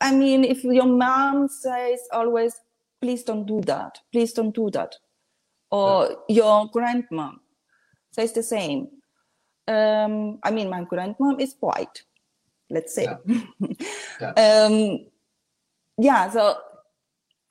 I 0.00 0.12
mean, 0.12 0.44
if 0.44 0.64
your 0.64 0.86
mom 0.86 1.46
says 1.48 2.00
always, 2.12 2.60
please 3.00 3.22
don't 3.22 3.46
do 3.46 3.60
that, 3.62 4.00
please 4.10 4.32
don't 4.32 4.54
do 4.54 4.70
that, 4.70 4.96
or 5.70 6.10
yeah. 6.28 6.34
your 6.34 6.68
grandma 6.72 7.30
says 8.10 8.32
the 8.32 8.42
same. 8.42 8.88
Um, 9.68 10.38
I 10.42 10.50
mean, 10.50 10.68
my 10.68 10.84
grandmom 10.84 11.40
is 11.40 11.56
white, 11.60 12.02
let's 12.70 12.94
say. 12.94 13.06
Yeah. 13.26 13.40
yeah. 14.20 14.32
um, 14.32 15.06
yeah 15.98 16.30
so 16.30 16.56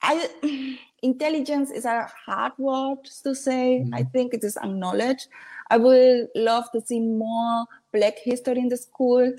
I 0.02 0.28
intelligence 1.02 1.70
is 1.70 1.84
a 1.84 2.10
hard 2.26 2.52
word 2.58 3.04
to 3.24 3.34
say. 3.34 3.80
Mm-hmm. 3.80 3.94
I 3.94 4.02
think 4.04 4.34
it 4.34 4.44
is 4.44 4.56
acknowledged. 4.56 5.28
I 5.70 5.76
would 5.78 6.28
love 6.34 6.70
to 6.72 6.80
see 6.80 7.00
more 7.00 7.66
Black 7.92 8.18
history 8.18 8.58
in 8.58 8.68
the 8.68 8.76
school, 8.76 9.32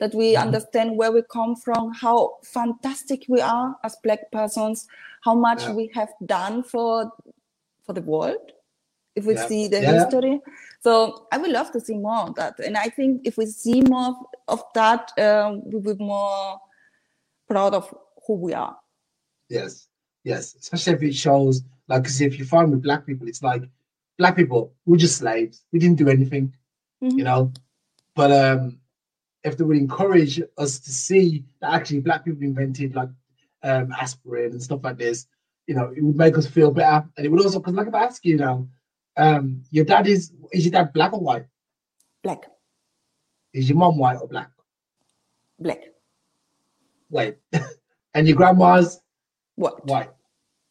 that 0.00 0.14
we 0.14 0.32
mm-hmm. 0.32 0.42
understand 0.42 0.96
where 0.96 1.12
we 1.12 1.22
come 1.30 1.54
from, 1.54 1.92
how 1.92 2.38
fantastic 2.42 3.24
we 3.28 3.40
are 3.40 3.76
as 3.84 3.96
Black 4.02 4.30
persons, 4.32 4.88
how 5.22 5.34
much 5.34 5.62
yeah. 5.62 5.74
we 5.74 5.90
have 5.94 6.08
done 6.26 6.62
for 6.62 7.12
for 7.84 7.92
the 7.92 8.02
world. 8.02 8.52
If 9.14 9.26
we 9.26 9.36
see 9.36 9.68
the 9.68 9.80
history, 9.80 10.40
so 10.80 11.26
I 11.30 11.38
would 11.38 11.50
love 11.50 11.70
to 11.72 11.80
see 11.80 11.96
more 11.96 12.28
of 12.28 12.34
that. 12.36 12.58
And 12.58 12.76
I 12.76 12.88
think 12.88 13.22
if 13.24 13.36
we 13.36 13.46
see 13.46 13.82
more 13.82 14.16
of 14.48 14.62
that, 14.74 15.12
um, 15.18 15.62
we'll 15.66 15.94
be 15.94 16.02
more 16.02 16.58
proud 17.48 17.74
of 17.74 17.94
who 18.26 18.34
we 18.34 18.54
are. 18.54 18.76
Yes, 19.48 19.88
yes. 20.24 20.54
Especially 20.54 20.94
if 20.94 21.02
it 21.02 21.14
shows, 21.14 21.62
like, 21.88 22.02
because 22.02 22.20
if 22.20 22.38
you 22.38 22.46
find 22.46 22.70
with 22.70 22.82
black 22.82 23.04
people, 23.04 23.28
it's 23.28 23.42
like 23.42 23.62
black 24.16 24.36
people, 24.36 24.72
we're 24.86 24.96
just 24.96 25.18
slaves. 25.18 25.64
We 25.72 25.78
didn't 25.78 25.98
do 25.98 26.08
anything, 26.08 26.54
mm-hmm. 27.02 27.18
you 27.18 27.24
know. 27.24 27.52
But 28.14 28.32
um, 28.32 28.78
if 29.44 29.58
they 29.58 29.64
would 29.64 29.76
encourage 29.76 30.40
us 30.56 30.78
to 30.78 30.90
see 30.90 31.44
that 31.60 31.74
actually 31.74 32.00
black 32.00 32.24
people 32.24 32.42
invented 32.42 32.94
like 32.94 33.10
um, 33.62 33.92
aspirin 33.92 34.52
and 34.52 34.62
stuff 34.62 34.80
like 34.82 34.96
this, 34.96 35.26
you 35.66 35.74
know, 35.74 35.92
it 35.94 36.02
would 36.02 36.16
make 36.16 36.38
us 36.38 36.46
feel 36.46 36.70
better. 36.70 37.06
And 37.16 37.26
it 37.26 37.28
would 37.28 37.40
also, 37.40 37.58
because 37.58 37.74
like 37.74 37.88
if 37.88 37.94
I 37.94 38.04
ask 38.04 38.24
you 38.24 38.38
now, 38.38 38.66
um, 39.20 39.62
your 39.70 39.84
dad 39.84 40.06
is 40.06 40.32
is 40.52 40.64
your 40.64 40.72
dad 40.72 40.92
black 40.92 41.12
or 41.12 41.20
white? 41.20 41.44
Black. 42.22 42.44
Is 43.52 43.68
your 43.68 43.78
mom 43.78 43.98
white 43.98 44.16
or 44.16 44.28
black? 44.28 44.50
Black. 45.58 45.80
Wait. 47.10 47.36
and 48.14 48.26
your 48.26 48.36
grandma's 48.36 49.00
what? 49.56 49.84
White. 49.86 50.10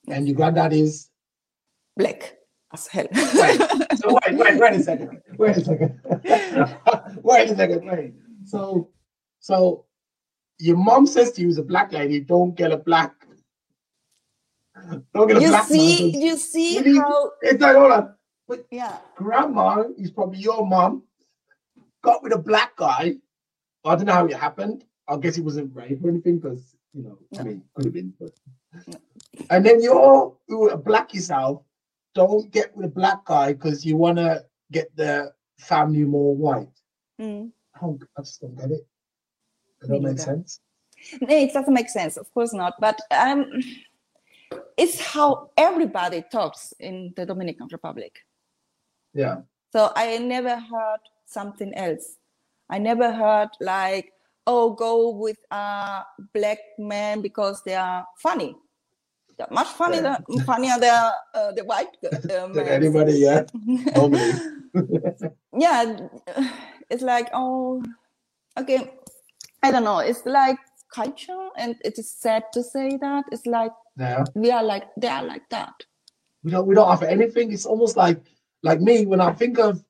And 0.08 0.27
your 0.27 0.36
granddad 0.36 0.74
is 0.74 1.10
black 1.96 2.38
as 2.74 2.88
hell. 2.88 3.08
wait. 3.12 3.62
So 3.98 4.18
wait, 4.25 4.38
wait, 4.38 4.60
wait 4.60 4.74
a 4.74 4.84
second. 4.84 5.22
Wait 5.38 5.58
a 5.58 5.63
second. 5.63 6.00
wait 7.24 7.51
a 7.51 7.56
second. 7.56 7.86
Wait. 7.86 8.13
So 8.46 8.89
so 9.39 9.86
your 10.58 10.77
mom 10.77 11.06
says 11.06 11.32
to 11.34 11.41
you 11.41 11.50
as 11.50 11.58
a 11.58 11.63
black 11.63 11.91
lady, 11.91 12.20
don't 12.20 12.56
get 12.56 12.72
a 12.72 12.77
black 12.77 13.13
don't 15.13 15.27
get 15.27 15.38
a 15.38 15.41
you 15.41 15.50
black 15.50 15.65
see, 15.65 16.12
man. 16.12 16.22
You 16.22 16.38
see 16.38 16.98
how 16.98 17.32
it's 17.41 17.62
like 17.62 17.75
hold 17.75 17.91
on. 17.91 18.15
But 18.50 18.65
yeah. 18.72 18.98
Grandma 19.15 19.84
is 19.98 20.10
probably 20.10 20.39
your 20.39 20.65
mom, 20.65 21.03
got 22.01 22.24
with 22.24 22.34
a 22.34 22.38
black 22.38 22.75
guy. 22.75 23.15
I 23.86 23.96
don't 23.96 24.06
know 24.06 24.13
how 24.13 24.25
it 24.25 24.36
happened. 24.36 24.84
I 25.08 25.18
guess 25.18 25.38
it 25.38 25.44
wasn't 25.44 25.75
rape 25.75 26.03
or 26.03 26.10
anything 26.10 26.39
because, 26.39 26.75
you 26.94 27.03
know, 27.03 27.18
no. 27.32 27.39
I 27.39 27.44
mean, 27.44 27.63
could 27.75 27.86
have 27.86 27.94
been, 27.94 28.13
but. 28.20 28.32
And 29.51 29.63
then 29.63 29.82
you're, 29.82 30.36
you're 30.48 30.72
a 30.72 30.77
black 30.77 31.13
yourself. 31.13 31.62
Don't 32.15 32.51
get 32.51 32.75
with 32.75 32.88
a 32.88 32.89
black 32.89 33.24
guy 33.24 33.53
because 33.53 33.86
you 33.86 33.96
want 33.96 34.18
to 34.18 34.44
get 34.72 34.96
the 34.96 35.32
family 35.60 36.03
more 36.03 36.36
white. 36.36 36.68
Mm. 37.22 37.51
I, 37.75 37.79
don't, 37.82 38.03
I 38.18 38.22
just 38.22 38.41
don't 38.41 38.58
get 38.58 38.72
it. 38.72 38.88
Does 39.79 39.89
that 39.89 40.01
make 40.01 40.20
sense? 40.20 40.60
No, 41.22 41.36
it 41.36 41.53
doesn't 41.53 41.74
make 41.74 41.89
sense. 41.89 42.18
Of 42.18 42.34
course 42.34 42.53
not. 42.53 42.74
But 42.79 43.00
um, 43.12 43.46
it's 44.75 45.00
how 45.00 45.51
everybody 45.56 46.24
talks 46.32 46.74
in 46.79 47.13
the 47.15 47.25
Dominican 47.27 47.68
Republic. 47.72 48.20
Yeah. 49.13 49.42
So 49.72 49.92
I 49.96 50.18
never 50.18 50.56
heard 50.56 51.00
something 51.25 51.74
else. 51.75 52.18
I 52.70 52.78
never 52.78 53.12
heard 53.12 53.50
like, 53.62 54.13
oh, 54.48 54.72
go 54.72 55.10
with 55.10 55.38
a 55.51 56.04
black 56.34 56.60
man 56.78 57.22
because 57.22 57.63
they 57.63 57.75
are 57.75 58.06
funny. 58.18 58.56
They're 59.38 59.48
much 59.51 59.68
funnier 59.68 60.01
yeah. 60.01 60.18
than 60.28 60.44
funnier 60.46 60.80
than 60.80 61.12
uh, 61.34 61.51
the 61.54 61.63
white 61.63 61.96
uh, 62.04 62.48
man. 62.48 62.68
anybody, 62.68 63.13
yeah. 63.13 63.46
yeah, 65.58 65.98
it's 66.89 67.01
like 67.01 67.30
oh, 67.34 67.82
okay. 68.58 68.92
I 69.63 69.72
don't 69.72 69.84
know. 69.84 70.00
It's 70.00 70.25
like 70.25 70.58
culture, 70.94 71.50
and 71.58 71.75
it 71.86 71.98
is 71.98 72.12
sad 72.12 72.44
to 72.54 72.63
say 72.63 72.98
that. 72.98 73.25
It's 73.32 73.46
like 73.46 73.72
yeah. 73.98 74.25
we 74.36 74.51
are 74.51 74.63
like 74.63 74.89
they 74.98 75.08
are 75.08 75.24
like 75.24 75.48
that. 75.50 75.74
We 76.44 76.51
don't 76.51 76.68
we 76.68 76.75
don't 76.75 76.88
offer 76.88 77.06
anything. 77.06 77.54
It's 77.54 77.66
almost 77.66 77.96
like 77.96 78.20
like 78.63 78.82
me, 78.82 79.06
when 79.06 79.22
I 79.22 79.34
think 79.34 79.60
of 79.60 79.84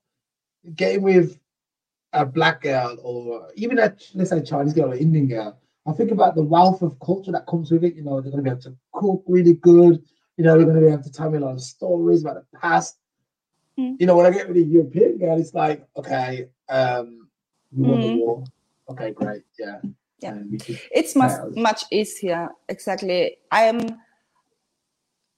getting 0.75 1.01
with 1.01 1.39
a 2.13 2.25
black 2.25 2.61
girl 2.61 2.97
or 3.01 3.49
even 3.55 3.79
a 3.79 3.95
let's 4.15 4.31
say 4.31 4.41
Chinese 4.41 4.73
girl 4.73 4.91
or 4.91 4.95
Indian 4.95 5.27
girl, 5.27 5.59
I 5.87 5.93
think 5.93 6.11
about 6.11 6.35
the 6.35 6.43
wealth 6.43 6.81
of 6.81 6.99
culture 6.99 7.31
that 7.31 7.47
comes 7.47 7.71
with 7.71 7.83
it. 7.83 7.95
You 7.95 8.03
know, 8.03 8.21
they're 8.21 8.31
gonna 8.31 8.43
be 8.43 8.49
able 8.49 8.61
to 8.61 8.75
cook 8.93 9.23
really 9.27 9.55
good. 9.55 10.03
You 10.37 10.43
know, 10.43 10.57
they're 10.57 10.65
gonna 10.65 10.81
be 10.81 10.87
able 10.87 11.03
to 11.03 11.11
tell 11.11 11.29
me 11.29 11.37
a 11.37 11.41
lot 11.41 11.53
of 11.53 11.61
stories 11.61 12.23
about 12.23 12.35
the 12.35 12.57
past. 12.57 12.97
Mm. 13.77 13.95
You 13.99 14.05
know, 14.05 14.15
when 14.15 14.25
I 14.25 14.31
get 14.31 14.47
with 14.47 14.57
a 14.57 14.61
European 14.61 15.17
girl, 15.17 15.39
it's 15.39 15.53
like, 15.53 15.87
okay, 15.97 16.49
um, 16.69 17.29
we 17.71 17.87
won 17.87 17.99
mm. 17.99 18.01
the 18.01 18.09
hmm. 18.13 18.19
war. 18.19 18.43
Okay, 18.89 19.11
great, 19.11 19.43
yeah. 19.57 19.79
Yeah, 20.21 20.37
it's 20.91 21.15
much 21.15 21.31
much 21.55 21.85
easier. 21.91 22.49
Exactly. 22.67 23.37
I 23.51 23.63
am. 23.63 24.01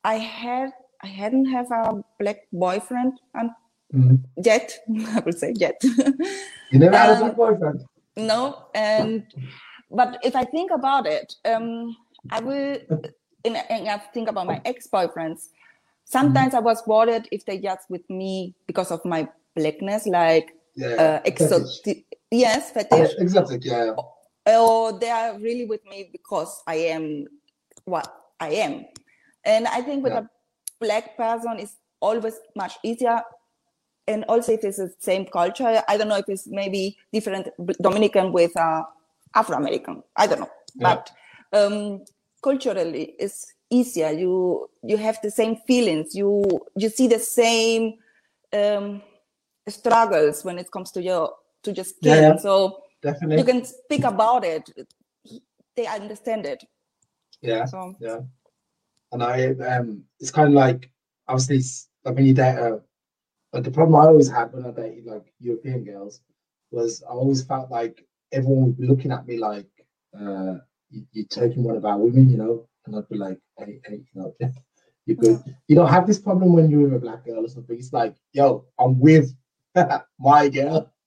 I 0.03 0.15
had 0.15 0.71
I 1.03 1.07
hadn't 1.07 1.45
have 1.45 1.71
a 1.71 2.03
black 2.19 2.47
boyfriend 2.51 3.19
and 3.33 3.49
mm-hmm. 3.93 4.15
yet. 4.43 4.77
I 5.07 5.19
would 5.25 5.37
say 5.37 5.53
yet. 5.55 5.81
you 5.83 6.79
never 6.79 6.97
had 6.97 7.17
a 7.17 7.19
black 7.19 7.35
boyfriend. 7.35 7.85
No, 8.17 8.65
and 8.75 9.23
but 9.89 10.19
if 10.23 10.35
I 10.35 10.43
think 10.43 10.71
about 10.71 11.07
it, 11.07 11.33
um, 11.45 11.95
I 12.29 12.39
will. 12.39 12.77
In, 13.43 13.55
and 13.55 13.89
I 13.89 13.97
think 13.97 14.29
about 14.29 14.45
my 14.45 14.61
ex-boyfriends. 14.65 15.49
Sometimes 16.05 16.53
mm-hmm. 16.53 16.57
I 16.57 16.59
was 16.59 16.83
worried 16.85 17.27
if 17.31 17.45
they 17.45 17.57
just 17.57 17.89
with 17.89 18.07
me 18.09 18.53
because 18.67 18.91
of 18.91 19.03
my 19.03 19.27
blackness, 19.55 20.05
like 20.05 20.51
yeah, 20.75 20.87
uh, 20.87 21.21
exotic. 21.25 22.05
Yes, 22.29 22.71
fetish. 22.71 23.15
exotic, 23.17 23.65
yeah. 23.65 23.93
Or 24.45 24.93
they 24.93 25.09
are 25.09 25.37
really 25.39 25.65
with 25.65 25.83
me 25.85 26.09
because 26.11 26.61
I 26.67 26.75
am 26.75 27.25
what 27.85 28.13
I 28.39 28.49
am. 28.49 28.85
And 29.43 29.67
I 29.67 29.81
think 29.81 30.03
with 30.03 30.13
yeah. 30.13 30.19
a 30.19 30.29
black 30.81 31.15
person 31.15 31.59
is 31.59 31.75
always 32.01 32.35
much 32.55 32.73
easier. 32.83 33.21
And 34.07 34.25
also 34.25 34.51
if 34.53 34.63
it's 34.63 34.77
the 34.77 34.91
same 34.99 35.25
culture 35.25 35.81
i 35.87 35.95
don't 35.95 36.09
know 36.09 36.17
if 36.17 36.27
it's 36.27 36.47
maybe 36.47 36.97
different 37.13 37.47
dominican 37.81 38.31
with 38.33 38.51
uh, 38.57 38.81
afro-american. 39.35 40.03
I 40.17 40.27
don't 40.27 40.39
know. 40.39 40.49
Yeah. 40.75 40.95
but 40.95 41.11
um, 41.53 42.03
culturally 42.43 43.15
it's 43.19 43.53
easier. 43.69 44.11
You 44.11 44.69
you 44.83 44.97
have 44.97 45.19
the 45.21 45.31
same 45.31 45.55
feelings. 45.67 46.15
You 46.15 46.43
you 46.75 46.89
see 46.89 47.07
the 47.07 47.19
same 47.19 47.93
um, 48.51 49.01
struggles 49.67 50.43
when 50.43 50.57
it 50.59 50.71
comes 50.71 50.91
to 50.91 51.01
your 51.01 51.33
to 51.63 51.71
your 51.71 51.85
skin. 51.85 52.11
Yeah, 52.11 52.21
yeah. 52.21 52.35
so 52.37 52.81
Definitely. 53.01 53.37
you 53.37 53.45
can 53.45 53.65
speak 53.65 54.03
about 54.03 54.43
it. 54.43 54.69
They 55.75 55.85
understand 55.85 56.45
it. 56.45 56.63
Yeah. 57.41 57.65
So 57.65 57.95
yeah 57.99 58.19
and 59.11 59.23
I 59.23 59.49
um, 59.49 60.03
it's 60.19 60.31
kind 60.31 60.49
of 60.49 60.53
like 60.53 60.89
obviously 61.27 61.61
like 62.05 62.15
when 62.15 62.25
you 62.25 62.33
date 62.33 62.57
uh, 62.57 62.77
but 63.51 63.63
the 63.63 63.71
problem 63.71 63.95
I 63.95 64.07
always 64.07 64.29
had 64.29 64.53
when 64.53 64.65
I 64.65 64.71
dated 64.71 65.05
like 65.05 65.33
European 65.39 65.83
girls 65.83 66.21
was 66.71 67.03
I 67.03 67.11
always 67.11 67.43
felt 67.43 67.69
like 67.69 68.05
everyone 68.31 68.67
would 68.67 68.77
be 68.77 68.87
looking 68.87 69.11
at 69.11 69.27
me 69.27 69.37
like 69.37 69.67
uh, 70.17 70.55
you, 70.89 71.23
are 71.23 71.27
taking 71.29 71.63
one 71.63 71.75
of 71.75 71.85
our 71.85 71.97
women, 71.97 72.29
you 72.29 72.37
know, 72.37 72.67
and 72.85 72.95
I'd 72.95 73.09
be 73.09 73.17
like, 73.17 73.39
hey, 73.57 73.79
hey, 73.85 74.01
you 74.13 74.21
know, 74.21 74.35
you're 75.05 75.17
good. 75.17 75.43
You 75.67 75.75
don't 75.75 75.89
have 75.89 76.07
this 76.07 76.19
problem 76.19 76.53
when 76.53 76.69
you're 76.69 76.81
with 76.81 76.93
a 76.93 76.99
black 76.99 77.25
girl 77.25 77.45
or 77.45 77.49
something. 77.49 77.77
It's 77.77 77.93
like, 77.93 78.15
yo, 78.33 78.65
I'm 78.79 78.99
with 78.99 79.33
my 80.19 80.49
girl. 80.49 80.91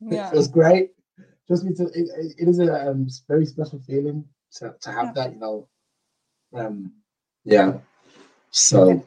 Yeah. 0.00 0.28
it 0.28 0.32
feels 0.32 0.48
great. 0.48 0.90
Just 1.46 1.64
me 1.64 1.72
to 1.74 1.84
it, 1.84 2.34
it 2.38 2.48
is 2.48 2.58
a 2.58 2.90
um, 2.90 3.06
very 3.28 3.46
special 3.46 3.80
feeling 3.86 4.24
to, 4.56 4.74
to 4.80 4.90
have 4.90 5.06
yeah. 5.06 5.12
that, 5.12 5.32
you 5.34 5.38
know. 5.38 5.68
Um, 6.54 6.92
yeah. 7.44 7.78
So 8.50 9.06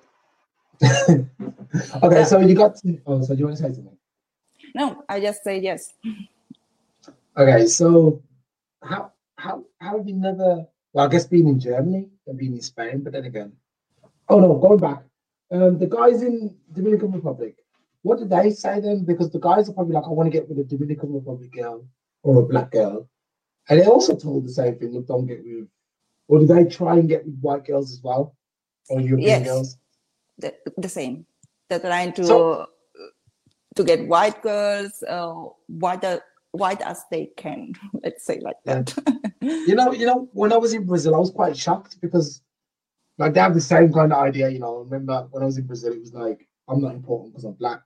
okay, 2.03 2.23
so 2.25 2.39
you 2.39 2.55
got. 2.55 2.75
To, 2.77 2.99
oh, 3.07 3.21
so 3.21 3.33
you 3.33 3.45
want 3.45 3.57
to 3.57 3.63
say 3.63 3.73
something? 3.73 3.97
No, 4.75 5.03
I 5.09 5.19
just 5.19 5.43
say 5.43 5.59
yes. 5.59 5.93
Okay, 7.35 7.65
so 7.65 8.21
how 8.83 9.11
how 9.37 9.63
how 9.79 9.97
have 9.97 10.07
you 10.07 10.15
never? 10.15 10.65
Well, 10.93 11.05
I 11.05 11.09
guess 11.09 11.25
being 11.25 11.47
in 11.47 11.59
Germany 11.59 12.09
and 12.27 12.37
being 12.37 12.53
in 12.53 12.61
Spain, 12.61 13.03
but 13.03 13.13
then 13.13 13.25
again, 13.25 13.53
oh 14.29 14.39
no, 14.39 14.55
going 14.55 14.79
back. 14.79 15.03
Um, 15.49 15.77
the 15.77 15.87
guys 15.87 16.23
in 16.23 16.55
Dominican 16.73 17.11
Republic, 17.11 17.55
what 18.01 18.19
did 18.19 18.29
they 18.29 18.51
say 18.51 18.81
then? 18.81 19.05
Because 19.05 19.31
the 19.31 19.39
guys 19.39 19.69
are 19.69 19.73
probably 19.73 19.93
like, 19.93 20.03
I 20.03 20.09
want 20.09 20.27
to 20.27 20.37
get 20.37 20.49
with 20.49 20.59
a 20.59 20.63
Dominican 20.63 21.13
Republic 21.13 21.53
girl 21.53 21.85
or 22.23 22.41
a 22.41 22.45
black 22.45 22.71
girl, 22.71 23.07
and 23.69 23.79
they 23.79 23.85
also 23.85 24.15
told 24.15 24.45
the 24.45 24.51
same 24.51 24.75
thing. 24.75 24.93
Look, 24.93 25.07
don't 25.07 25.25
get 25.25 25.43
with. 25.43 25.67
Or 26.27 26.39
did 26.39 26.49
they 26.49 26.65
try 26.65 26.97
and 26.97 27.07
get 27.07 27.25
white 27.41 27.65
girls 27.65 27.91
as 27.93 28.01
well, 28.03 28.35
or 28.89 28.99
European 29.01 29.43
Yes. 29.43 29.47
girls? 29.47 29.77
The, 30.39 30.53
the 30.77 30.89
same. 30.89 31.25
They're 31.69 31.79
trying 31.79 32.13
to 32.13 32.23
So- 32.25 32.67
to 33.75 33.83
get 33.83 34.07
white 34.07 34.41
girls, 34.41 35.03
uh, 35.07 35.33
white 35.67 36.03
white 36.51 36.81
as 36.81 37.03
they 37.11 37.27
can. 37.37 37.73
Let's 38.03 38.23
say 38.25 38.39
like 38.39 38.57
that. 38.65 38.93
You 39.41 39.75
know, 39.75 39.93
you 39.93 40.05
know, 40.05 40.27
when 40.33 40.51
I 40.51 40.57
was 40.57 40.73
in 40.73 40.85
Brazil, 40.85 41.15
I 41.15 41.19
was 41.19 41.29
quite 41.31 41.55
shocked 41.55 42.01
because 42.01 42.41
like 43.17 43.33
they 43.33 43.39
have 43.39 43.53
the 43.53 43.61
same 43.61 43.93
kind 43.93 44.11
of 44.11 44.19
idea. 44.19 44.49
You 44.49 44.59
know, 44.59 44.79
I 44.79 44.83
remember 44.83 45.27
when 45.31 45.43
I 45.43 45.45
was 45.45 45.57
in 45.57 45.67
Brazil, 45.67 45.93
it 45.93 45.99
was 46.01 46.13
like 46.13 46.47
I'm 46.67 46.81
not 46.81 46.95
important 46.95 47.31
because 47.31 47.45
I'm 47.45 47.53
black. 47.53 47.81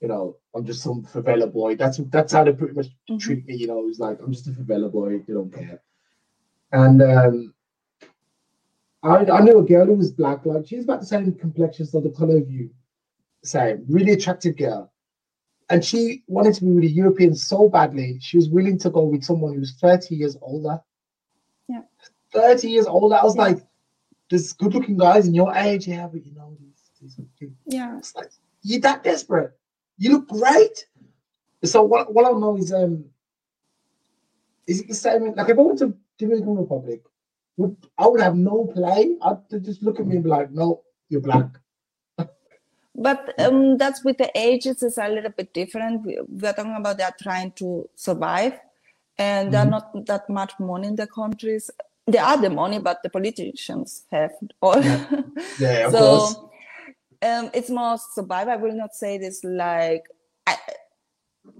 You 0.00 0.08
know, 0.08 0.36
I'm 0.54 0.64
just 0.66 0.82
some 0.82 1.02
favela 1.02 1.50
boy. 1.52 1.74
That's 1.76 1.96
that's 2.10 2.32
how 2.34 2.44
they 2.44 2.52
pretty 2.52 2.74
much 2.74 2.88
Mhm. 3.10 3.18
treat 3.18 3.46
me. 3.46 3.54
You 3.56 3.66
know, 3.68 3.88
it's 3.88 3.98
like 3.98 4.20
I'm 4.22 4.32
just 4.32 4.46
a 4.46 4.50
favela 4.50 4.92
boy. 4.92 5.18
They 5.26 5.32
don't 5.32 5.52
care. 5.52 5.80
And 6.72 7.00
um, 7.02 7.54
I 9.06 9.24
I 9.30 9.40
knew 9.40 9.58
a 9.58 9.62
girl 9.64 9.86
who 9.86 9.94
was 9.94 10.10
black. 10.12 10.44
Like 10.44 10.66
she's 10.66 10.84
about 10.84 11.00
the 11.00 11.06
same 11.06 11.32
complexion, 11.32 11.86
so 11.86 12.00
the 12.00 12.10
color 12.10 12.38
of 12.38 12.50
you, 12.50 12.70
same. 13.44 13.84
Really 13.88 14.12
attractive 14.12 14.56
girl. 14.56 14.92
And 15.68 15.84
she 15.84 16.22
wanted 16.28 16.54
to 16.54 16.64
be 16.64 16.70
with 16.70 16.84
a 16.84 16.88
European 16.88 17.34
so 17.34 17.68
badly, 17.68 18.18
she 18.20 18.36
was 18.36 18.48
willing 18.48 18.78
to 18.78 18.90
go 18.90 19.04
with 19.04 19.24
someone 19.24 19.54
who 19.54 19.60
was 19.60 19.74
30 19.80 20.14
years 20.14 20.36
older. 20.40 20.80
Yeah. 21.68 21.82
30 22.32 22.68
years 22.70 22.86
older. 22.86 23.16
I 23.16 23.24
was 23.24 23.34
Yeah. 23.34 23.42
like, 23.42 23.66
there's 24.30 24.52
good 24.52 24.74
looking 24.74 24.96
guys 24.96 25.26
in 25.26 25.34
your 25.34 25.52
age, 25.54 25.88
yeah, 25.88 26.06
but 26.06 26.24
you 26.24 26.32
know, 26.34 26.56
these, 26.60 27.16
these, 27.16 27.50
yeah. 27.66 27.98
it's 27.98 28.14
like, 28.14 28.30
you 28.62 28.80
that 28.80 29.02
desperate. 29.02 29.58
You 29.98 30.12
look 30.12 30.28
great. 30.28 30.86
So 31.64 31.82
what, 31.82 32.14
what 32.14 32.26
I 32.26 32.38
know 32.38 32.56
is, 32.56 32.72
um, 32.72 33.04
is 34.68 34.80
it 34.80 34.88
the 34.88 34.94
same? 34.94 35.34
Like 35.34 35.48
if 35.48 35.58
I 35.58 35.62
went 35.62 35.78
to 35.80 35.96
Dominican 36.18 36.56
Republic, 36.56 37.02
I 37.98 38.06
would 38.06 38.20
have 38.20 38.36
no 38.36 38.66
play. 38.74 39.16
I'd 39.22 39.38
just 39.64 39.82
look 39.82 39.98
at 39.98 40.06
me 40.06 40.16
and 40.16 40.24
be 40.24 40.30
like, 40.30 40.50
no, 40.50 40.82
you're 41.08 41.22
black. 41.22 41.46
But 42.98 43.38
um, 43.38 43.76
that's 43.76 44.02
with 44.04 44.16
the 44.18 44.30
ages 44.34 44.82
is 44.82 44.96
a 44.98 45.08
little 45.08 45.30
bit 45.30 45.52
different. 45.52 46.04
We, 46.04 46.18
we're 46.28 46.52
talking 46.54 46.76
about 46.76 46.96
they're 46.96 47.14
trying 47.20 47.52
to 47.52 47.88
survive, 47.94 48.58
and 49.18 49.52
there 49.52 49.60
are 49.60 49.66
not 49.66 50.06
that 50.06 50.28
much 50.30 50.52
money 50.58 50.88
in 50.88 50.96
the 50.96 51.06
countries. 51.06 51.70
There 52.06 52.22
are 52.22 52.40
the 52.40 52.48
money, 52.48 52.78
but 52.78 53.02
the 53.02 53.10
politicians 53.10 54.04
have 54.10 54.32
all. 54.62 54.82
Yeah. 54.82 55.04
Yeah, 55.58 55.86
of 55.86 55.92
so 55.92 55.98
course. 55.98 56.34
um, 57.22 57.50
it's 57.52 57.68
more 57.70 57.98
survival. 58.14 58.52
I 58.52 58.56
will 58.56 58.74
not 58.74 58.94
say 58.94 59.18
this 59.18 59.44
like 59.44 60.04
I, 60.46 60.56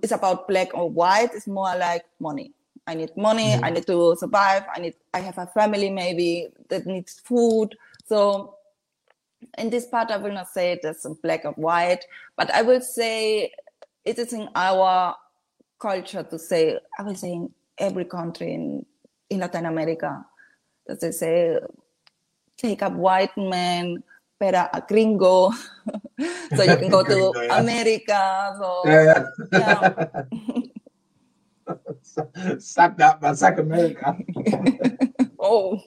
it's 0.03 0.13
about 0.13 0.49
black 0.49 0.73
or 0.75 0.89
white. 0.89 1.31
It's 1.35 1.47
more 1.47 1.75
like 1.77 2.05
money. 2.19 2.53
I 2.87 2.95
need 2.95 3.17
money. 3.17 3.53
Mhm. 3.57 3.65
I 3.65 3.71
need 3.71 3.87
to 3.87 4.17
survive. 4.17 4.65
I 4.75 4.81
need. 4.81 4.95
I 5.13 5.21
have 5.21 5.39
a 5.39 5.47
family 5.47 5.91
maybe 5.91 6.49
that 6.69 6.87
needs 6.87 7.21
food. 7.21 7.77
So 8.05 8.57
in 9.59 9.71
this 9.71 9.87
part, 9.87 10.11
I 10.11 10.17
will 10.17 10.33
not 10.33 10.49
say 10.49 10.73
it 10.73 10.85
as 10.85 11.07
black 11.23 11.45
or 11.45 11.53
white, 11.53 12.05
but 12.37 12.51
I 12.55 12.63
will 12.63 12.81
say 12.81 13.53
it 14.05 14.19
is 14.19 14.33
in 14.33 14.49
our 14.55 15.17
culture 15.79 16.23
to 16.23 16.39
say. 16.39 16.79
I 16.99 17.03
will 17.03 17.15
say 17.17 17.33
in 17.33 17.53
every 17.79 18.05
country 18.05 18.55
in 18.55 18.87
in 19.31 19.41
Latin 19.41 19.67
America 19.67 20.25
that 20.87 21.01
they 21.01 21.11
say 21.11 21.59
take 22.57 22.83
a 22.83 22.89
white 22.89 23.37
man, 23.37 24.03
better 24.39 24.69
a 24.73 24.81
gringo, 24.81 25.51
so 26.55 26.63
you 26.63 26.77
can 26.77 26.89
go 26.89 27.03
to 27.03 27.33
Gringo, 27.33 27.43
yeah. 27.43 27.59
America. 27.61 28.57
So 28.61 28.83
Yeah, 28.85 29.25
yeah. 29.53 30.63
sack 32.59 32.97
that 32.99 33.21
man, 33.23 33.37
sack 33.37 33.59
America. 33.59 34.17
oh, 35.39 35.81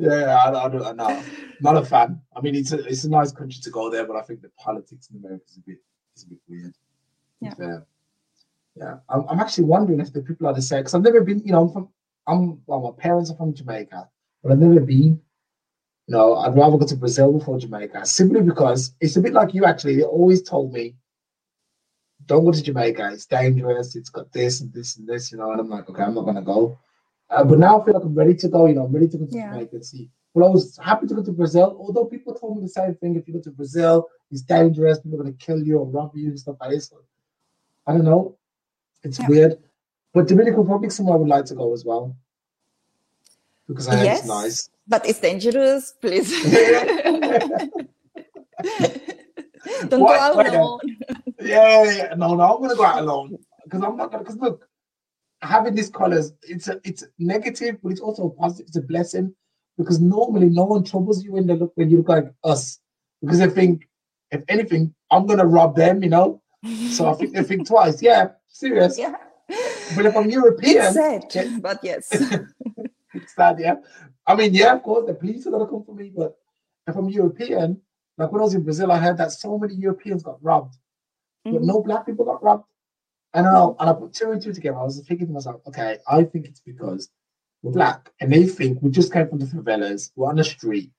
Yeah, 0.00 0.34
I, 0.34 0.64
I 0.64 0.68
don't 0.68 0.96
know. 0.96 1.22
Not 1.60 1.76
a 1.76 1.84
fan. 1.84 2.20
I 2.34 2.40
mean, 2.40 2.54
it's 2.54 2.72
a 2.72 2.78
it's 2.86 3.04
a 3.04 3.10
nice 3.10 3.32
country 3.32 3.60
to 3.62 3.70
go 3.70 3.90
there, 3.90 4.06
but 4.06 4.16
I 4.16 4.22
think 4.22 4.40
the 4.40 4.50
politics 4.58 5.08
in 5.10 5.18
America 5.18 5.44
is 5.48 5.58
a 5.58 5.60
bit 5.60 5.78
is 6.16 6.24
a 6.24 6.28
bit 6.28 6.38
weird. 6.48 6.74
Yeah. 7.40 7.54
fair. 7.54 7.86
Yeah. 8.76 8.96
I'm, 9.08 9.26
I'm 9.28 9.40
actually 9.40 9.64
wondering 9.64 10.00
if 10.00 10.12
the 10.12 10.22
people 10.22 10.46
are 10.46 10.54
the 10.54 10.62
same 10.62 10.80
because 10.80 10.94
I've 10.94 11.02
never 11.02 11.20
been. 11.20 11.40
You 11.40 11.52
know, 11.52 11.62
I'm 11.62 11.72
from. 11.72 11.88
I'm 12.26 12.62
well. 12.66 12.80
My 12.80 13.02
parents 13.02 13.30
are 13.30 13.36
from 13.36 13.52
Jamaica, 13.54 14.08
but 14.42 14.52
I've 14.52 14.58
never 14.58 14.80
been. 14.80 15.20
You 16.06 16.16
know, 16.16 16.36
I'd 16.36 16.56
rather 16.56 16.78
go 16.78 16.86
to 16.86 16.96
Brazil 16.96 17.32
before 17.32 17.58
Jamaica 17.58 18.06
simply 18.06 18.40
because 18.40 18.94
it's 19.00 19.16
a 19.16 19.20
bit 19.20 19.34
like 19.34 19.52
you. 19.52 19.66
Actually, 19.66 19.96
they 19.96 20.02
always 20.02 20.42
told 20.42 20.72
me, 20.72 20.94
"Don't 22.30 22.44
go 22.46 22.52
to 22.52 22.62
Jamaica. 22.68 23.10
It's 23.12 23.26
dangerous. 23.26 23.96
It's 23.98 24.08
got 24.16 24.26
this 24.32 24.60
and 24.62 24.72
this 24.72 24.96
and 24.96 25.04
this." 25.10 25.30
You 25.32 25.38
know, 25.38 25.50
and 25.52 25.60
I'm 25.60 25.68
like, 25.76 25.86
okay, 25.90 26.02
I'm 26.06 26.14
not 26.14 26.26
gonna 26.28 26.42
go. 26.54 26.78
Uh, 27.28 27.44
but 27.50 27.58
now 27.58 27.72
I 27.80 27.84
feel 27.84 27.94
like 27.94 28.04
I'm 28.04 28.14
ready 28.22 28.34
to 28.42 28.48
go. 28.48 28.60
You 28.68 28.74
know, 28.76 28.84
I'm 28.86 28.92
ready 28.98 29.08
to 29.08 29.18
go 29.18 29.26
to 29.26 29.34
Yeah. 29.36 29.50
Jamaica 29.52 29.74
and 29.76 29.84
see. 29.92 30.04
Well, 30.32 30.46
I 30.48 30.50
was 30.58 30.64
happy 30.90 31.06
to 31.08 31.14
go 31.18 31.22
to 31.24 31.32
Brazil, 31.32 31.68
although 31.82 32.04
people 32.14 32.32
told 32.34 32.52
me 32.56 32.62
the 32.62 32.68
same 32.80 32.94
thing. 33.00 33.16
If 33.16 33.26
you 33.26 33.34
go 33.34 33.40
to 33.48 33.50
Brazil, 33.50 33.94
it's 34.30 34.42
dangerous. 34.42 35.00
People 35.00 35.18
are 35.18 35.22
going 35.24 35.36
to 35.36 35.44
kill 35.46 35.60
you 35.68 35.78
or 35.80 35.86
rob 35.86 36.10
you 36.14 36.28
and 36.28 36.38
stuff 36.44 36.56
like 36.60 36.70
this. 36.70 36.92
I 37.88 37.90
don't 37.94 38.04
know. 38.12 38.36
It's 39.02 39.18
Yeah. 39.18 39.28
weird. 39.32 39.52
But 40.14 40.28
Dominican 40.28 40.60
Republic, 40.64 40.90
somewhere 40.92 41.16
I 41.16 41.18
would 41.22 41.28
like 41.36 41.46
to 41.46 41.56
go 41.62 41.72
as 41.72 41.82
well. 41.84 42.04
Because 43.68 43.86
I 43.88 43.94
Yes. 44.04 44.18
it's 44.20 44.28
nice. 44.28 44.58
but 44.92 45.02
it's 45.08 45.20
dangerous. 45.28 45.84
Please. 46.02 46.28
Don't 49.90 50.00
What? 50.00 50.18
go 50.18 50.40
out 50.40 50.46
alone. 50.54 50.80
Yeah, 51.40 51.82
yeah. 51.84 52.14
No, 52.16 52.34
no, 52.34 52.42
I'm 52.56 52.62
gonna 52.62 52.76
go 52.76 52.84
out 52.84 53.00
alone. 53.02 53.38
Because 53.64 53.82
I'm 53.82 53.96
not 53.96 54.10
gonna 54.10 54.24
because 54.24 54.36
look, 54.38 54.68
having 55.42 55.74
these 55.74 55.90
colors, 55.90 56.32
it's 56.42 56.68
a 56.68 56.80
it's 56.84 57.04
negative, 57.18 57.78
but 57.82 57.92
it's 57.92 58.00
also 58.00 58.26
a 58.26 58.30
positive, 58.30 58.66
it's 58.68 58.76
a 58.76 58.82
blessing. 58.82 59.34
Because 59.78 60.00
normally 60.00 60.48
no 60.50 60.64
one 60.64 60.84
troubles 60.84 61.24
you 61.24 61.32
when 61.32 61.46
they 61.46 61.54
look 61.56 61.72
when 61.76 61.90
you 61.90 61.98
look 61.98 62.08
like 62.08 62.32
us. 62.44 62.78
Because 63.22 63.38
they 63.38 63.48
think, 63.48 63.88
if 64.30 64.42
anything, 64.48 64.94
I'm 65.10 65.26
gonna 65.26 65.46
rob 65.46 65.76
them, 65.76 66.02
you 66.02 66.10
know. 66.10 66.42
So 66.90 67.08
I 67.08 67.14
think 67.14 67.34
they 67.34 67.42
think 67.42 67.66
twice. 67.66 68.02
Yeah, 68.02 68.30
serious. 68.48 68.98
yeah. 68.98 69.16
But 69.96 70.06
if 70.06 70.16
I'm 70.16 70.30
European, 70.30 70.76
It's 70.84 70.94
sad, 70.94 71.24
Yeah. 71.34 71.58
but 71.60 71.80
yes. 71.82 72.08
it's 73.14 73.34
sad, 73.34 73.58
yeah. 73.58 73.76
I 74.26 74.34
mean, 74.36 74.54
yeah, 74.54 74.74
of 74.74 74.82
course, 74.82 75.06
the 75.06 75.14
police 75.14 75.46
are 75.46 75.50
gonna 75.50 75.66
come 75.66 75.82
for 75.84 75.94
me, 75.94 76.12
but 76.14 76.36
if 76.86 76.94
I'm 76.94 77.08
European, 77.08 77.80
like 78.18 78.30
when 78.30 78.40
I 78.40 78.44
was 78.44 78.54
in 78.54 78.62
Brazil, 78.62 78.92
I 78.92 78.98
heard 78.98 79.16
that 79.18 79.32
so 79.32 79.58
many 79.58 79.74
Europeans 79.74 80.22
got 80.22 80.42
robbed, 80.42 80.76
but 81.44 81.52
Mhm. 81.54 81.64
no 81.64 81.82
black 81.82 82.06
people 82.06 82.24
got 82.24 82.42
robbed. 82.42 82.64
I 83.32 83.42
don't 83.42 83.52
know, 83.52 83.76
and 83.78 83.88
I 83.90 83.92
put 83.92 84.12
two 84.12 84.32
and 84.32 84.42
two 84.42 84.52
together. 84.52 84.78
I 84.78 84.82
was 84.82 85.00
thinking 85.06 85.28
to 85.28 85.32
myself, 85.32 85.60
okay, 85.66 85.98
I 86.08 86.24
think 86.24 86.46
it's 86.46 86.60
because 86.60 87.10
we're 87.62 87.72
black, 87.72 88.12
and 88.20 88.32
they 88.32 88.46
think 88.46 88.82
we 88.82 88.90
just 88.90 89.12
came 89.12 89.28
from 89.28 89.38
the 89.38 89.46
favelas, 89.46 90.10
we're 90.16 90.28
on 90.28 90.36
the 90.36 90.44
street, 90.44 90.90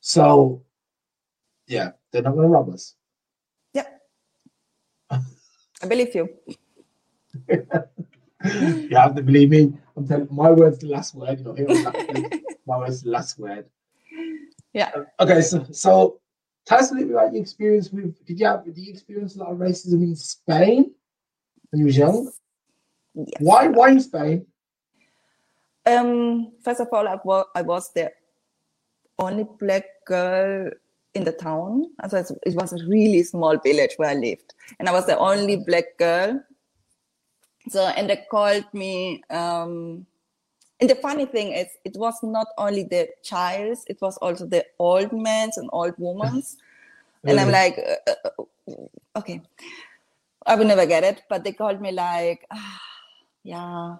so 0.00 0.62
yeah, 1.66 1.92
they're 2.12 2.22
not 2.22 2.36
gonna 2.36 2.48
rob 2.48 2.68
us. 2.70 2.94
Yeah. 3.72 3.88
I 5.10 5.86
believe 5.88 6.14
you. 6.14 6.28
you 7.48 8.96
have 8.96 9.14
to 9.16 9.22
believe 9.22 9.50
me. 9.50 9.72
I'm 9.96 10.06
telling 10.06 10.28
my 10.30 10.50
word's 10.50 10.78
the 10.78 10.88
last 10.88 11.14
word. 11.14 11.38
You 11.38 11.44
know, 11.44 11.54
here 11.54 11.68
on 11.68 11.82
Black 11.82 11.96
Flake, 12.06 12.42
my 12.66 12.76
word's 12.78 13.02
the 13.02 13.10
last 13.10 13.38
word. 13.38 13.68
Yeah. 14.72 14.92
Okay, 15.18 15.40
so 15.40 15.64
so 15.72 16.20
tell 16.66 16.78
us 16.78 16.90
a 16.90 16.94
little 16.94 17.08
bit 17.08 17.16
about 17.16 17.32
your 17.32 17.40
experience 17.40 17.90
with. 17.90 18.24
Did 18.26 18.40
you 18.40 18.46
have? 18.46 18.64
Did 18.64 18.76
you 18.76 18.92
experience 18.92 19.36
a 19.36 19.38
lot 19.38 19.52
of 19.52 19.58
racism 19.58 20.02
in 20.02 20.16
Spain 20.16 20.92
when 21.70 21.80
you 21.80 21.86
was 21.86 21.96
young? 21.96 22.30
Yes. 23.14 23.28
Why? 23.40 23.68
Why 23.68 23.90
in 23.90 24.00
Spain? 24.00 24.46
Um, 25.86 26.52
first 26.62 26.80
of 26.80 26.88
all, 26.92 27.06
I, 27.06 27.18
wa- 27.24 27.46
I 27.54 27.62
was 27.62 27.92
the 27.92 28.10
only 29.18 29.46
black 29.58 29.84
girl 30.04 30.70
in 31.14 31.24
the 31.24 31.32
town. 31.32 31.86
So 32.10 32.18
it 32.18 32.54
was 32.54 32.72
a 32.72 32.86
really 32.86 33.22
small 33.22 33.56
village 33.58 33.92
where 33.96 34.10
I 34.10 34.14
lived, 34.14 34.54
and 34.78 34.88
I 34.88 34.92
was 34.92 35.06
the 35.06 35.16
only 35.18 35.56
black 35.56 35.96
girl. 35.96 36.42
So, 37.68 37.86
and 37.86 38.10
they 38.10 38.24
called 38.30 38.66
me. 38.72 39.22
Um, 39.30 40.06
and 40.80 40.90
the 40.90 40.94
funny 40.96 41.26
thing 41.26 41.52
is, 41.52 41.68
it 41.84 41.96
was 41.96 42.14
not 42.22 42.46
only 42.58 42.84
the 42.84 43.08
childs; 43.22 43.84
it 43.88 43.98
was 44.00 44.16
also 44.18 44.46
the 44.46 44.64
old 44.78 45.12
men's 45.12 45.56
and 45.56 45.68
old 45.72 45.94
women's. 45.98 46.56
and 47.24 47.40
I'm 47.40 47.50
like, 47.50 47.78
uh, 47.78 48.10
uh, 48.10 48.30
uh, 48.38 49.18
okay, 49.18 49.40
I 50.46 50.54
will 50.56 50.66
never 50.66 50.86
get 50.86 51.04
it. 51.04 51.22
But 51.28 51.44
they 51.44 51.52
called 51.52 51.80
me 51.80 51.92
like, 51.92 52.46
ah, 52.50 52.80
yeah, 53.42 53.96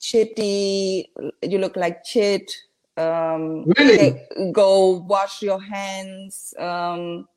chitty. 0.00 1.10
You 1.42 1.58
look 1.58 1.76
like 1.76 2.04
chit. 2.04 2.50
Um, 2.96 3.64
Really? 3.78 4.20
Go 4.52 5.04
wash 5.06 5.42
your 5.42 5.60
hands. 5.62 6.52
Um, 6.58 7.28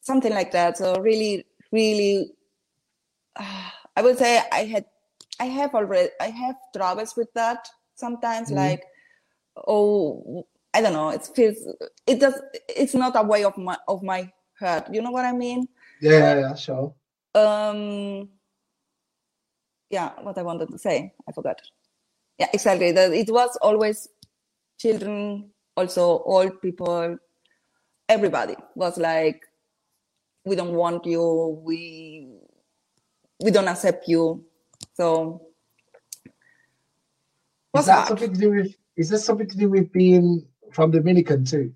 something 0.00 0.32
like 0.32 0.50
that. 0.52 0.76
So 0.76 0.96
really, 1.00 1.46
really, 1.70 2.32
uh, 3.36 3.70
I 3.96 4.00
would 4.00 4.16
say 4.18 4.40
I 4.50 4.64
had, 4.64 4.86
I 5.42 5.46
have 5.46 5.74
already, 5.74 6.10
I 6.20 6.30
have 6.30 6.56
troubles 6.76 7.16
with 7.16 7.30
that 7.34 7.68
sometimes. 7.96 8.50
Mhm. 8.50 8.56
Like, 8.56 8.84
oh, 9.68 10.46
I 10.74 10.82
don't 10.82 10.94
know. 10.94 11.10
It 11.10 11.28
feels, 11.36 11.58
it 12.06 12.20
does. 12.20 12.40
It's 12.68 12.94
not 12.94 13.16
a 13.16 13.22
way 13.24 13.44
of 13.44 13.56
my 13.58 13.78
of 13.88 14.02
my 14.02 14.30
heart. 14.60 14.88
You 14.94 15.02
know 15.02 15.12
what 15.12 15.26
I 15.26 15.32
mean? 15.32 15.68
Yeah, 16.00 16.18
yeah, 16.18 16.40
yeah, 16.40 16.54
sure. 16.56 16.94
um 17.34 18.28
yeah 19.90 20.12
what 20.22 20.38
i 20.38 20.42
wanted 20.42 20.70
to 20.70 20.78
say 20.78 21.12
i 21.28 21.32
forgot 21.32 21.60
yeah 22.38 22.48
exactly 22.54 22.92
that 22.92 23.12
it 23.12 23.30
was 23.30 23.56
always 23.62 24.08
children 24.78 25.50
also 25.76 26.22
old 26.24 26.60
people 26.62 27.18
everybody 28.08 28.56
was 28.76 28.98
like 28.98 29.42
we 30.44 30.56
don't 30.56 30.74
want 30.74 31.06
you 31.06 31.60
we 31.64 32.28
we 33.42 33.50
don't 33.50 33.68
accept 33.68 34.08
you 34.08 34.44
so 34.94 35.48
Is 37.74 37.78
was 37.78 37.86
that 37.86 38.08
something 38.08 38.32
to 38.34 38.40
do 38.40 38.50
with? 38.50 38.74
Is 38.96 39.08
this 39.08 39.24
something 39.24 39.48
to 39.48 39.56
do 39.56 39.68
with 39.70 39.90
being 39.92 40.46
from 40.72 40.90
Dominican 40.90 41.44
too? 41.44 41.72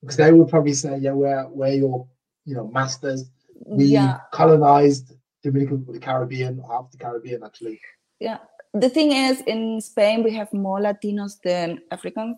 Because 0.00 0.16
they 0.16 0.32
would 0.32 0.48
probably 0.48 0.72
say, 0.72 0.96
yeah, 0.98 1.12
we're 1.12 1.46
we're 1.48 1.74
your 1.74 2.08
you 2.44 2.54
know 2.54 2.68
masters. 2.68 3.30
We 3.66 3.84
yeah 3.86 4.18
colonized 4.32 5.12
Dominican, 5.42 5.84
the 5.88 5.98
Caribbean, 5.98 6.62
half 6.68 6.90
the 6.90 6.98
Caribbean 6.98 7.42
actually. 7.44 7.80
yeah 8.20 8.38
the 8.74 8.88
thing 8.88 9.12
is 9.12 9.40
in 9.46 9.80
spain 9.80 10.22
we 10.24 10.32
have 10.34 10.52
more 10.52 10.80
latinos 10.80 11.34
than 11.44 11.78
africans 11.90 12.36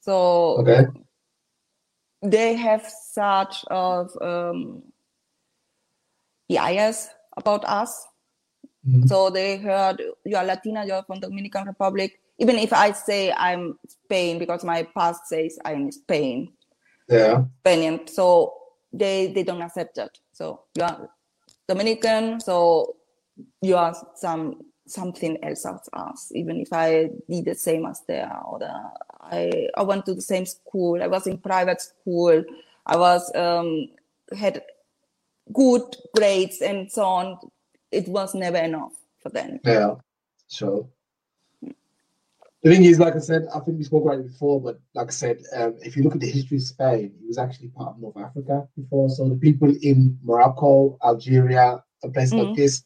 so 0.00 0.14
Okay. 0.60 0.84
they 2.22 2.54
have 2.54 2.84
such 3.12 3.64
of 3.70 4.10
um, 4.20 4.82
bias 6.48 7.08
about 7.36 7.64
us. 7.64 7.92
Mhm. 8.86 9.08
So 9.08 9.30
they 9.30 9.58
heard 9.58 10.02
you 10.24 10.36
are 10.36 10.44
Latina, 10.44 10.84
you're 10.86 11.04
from 11.04 11.20
Dominican 11.20 11.66
Republic. 11.66 12.20
Even 12.38 12.56
if 12.58 12.72
I 12.72 12.92
say 12.92 13.32
I'm 13.32 13.78
Spain 13.88 14.38
because 14.38 14.64
my 14.64 14.84
past 14.94 15.26
says 15.28 15.58
I'm 15.64 15.92
Spain, 15.92 16.52
Yeah. 17.08 17.44
Spanian, 17.64 18.08
so 18.08 18.54
they 18.92 19.32
they 19.32 19.44
don't 19.44 19.62
accept 19.62 19.96
that. 19.96 20.18
So 20.32 20.62
you 20.76 20.84
are 20.84 21.10
Dominican, 21.68 22.40
so 22.40 22.96
you 23.62 23.76
are 23.76 23.94
some 24.16 24.62
something 24.86 25.42
else 25.44 25.66
as 25.66 25.88
us. 25.92 26.32
Even 26.34 26.60
if 26.60 26.72
I 26.72 27.10
did 27.30 27.46
the 27.46 27.54
same 27.56 27.86
as 27.86 28.02
they 28.08 28.20
are, 28.20 28.42
or 28.46 28.58
the, 28.60 28.72
I 29.20 29.68
I 29.76 29.82
went 29.84 30.06
to 30.06 30.14
the 30.14 30.22
same 30.22 30.46
school. 30.46 31.02
I 31.02 31.08
was 31.08 31.26
in 31.26 31.38
private 31.38 31.80
school. 31.82 32.44
I 32.86 32.96
was 32.96 33.30
um, 33.36 33.88
had 34.36 34.62
good 35.52 35.82
grades 36.16 36.62
and 36.62 36.90
so 36.92 37.04
on. 37.04 37.38
It 37.92 38.08
was 38.08 38.34
never 38.34 38.56
enough 38.56 38.94
for 39.22 39.28
them. 39.28 39.60
Yeah. 39.64 39.94
So 40.48 40.88
The 42.64 42.70
thing 42.70 42.84
is, 42.84 43.00
like 43.00 43.16
I 43.16 43.18
said, 43.18 43.46
I 43.52 43.58
think 43.60 43.78
we 43.78 43.84
spoke 43.84 44.04
about 44.04 44.20
it 44.20 44.26
before, 44.32 44.60
but 44.60 44.80
like 44.94 45.08
I 45.08 45.10
said, 45.10 45.42
um, 45.56 45.74
if 45.80 45.96
you 45.96 46.04
look 46.04 46.14
at 46.14 46.20
the 46.20 46.30
history 46.30 46.58
of 46.58 46.62
Spain, 46.62 47.12
it 47.20 47.26
was 47.26 47.36
actually 47.38 47.68
part 47.68 47.90
of 47.96 48.00
North 48.00 48.16
Africa 48.16 48.68
before. 48.76 49.08
So 49.10 49.28
the 49.28 49.36
people 49.36 49.74
in 49.82 50.16
Morocco, 50.22 50.96
Algeria, 51.04 51.82
a 52.04 52.08
place 52.08 52.32
like 52.32 52.48
Mhm. 52.48 52.56
this 52.56 52.84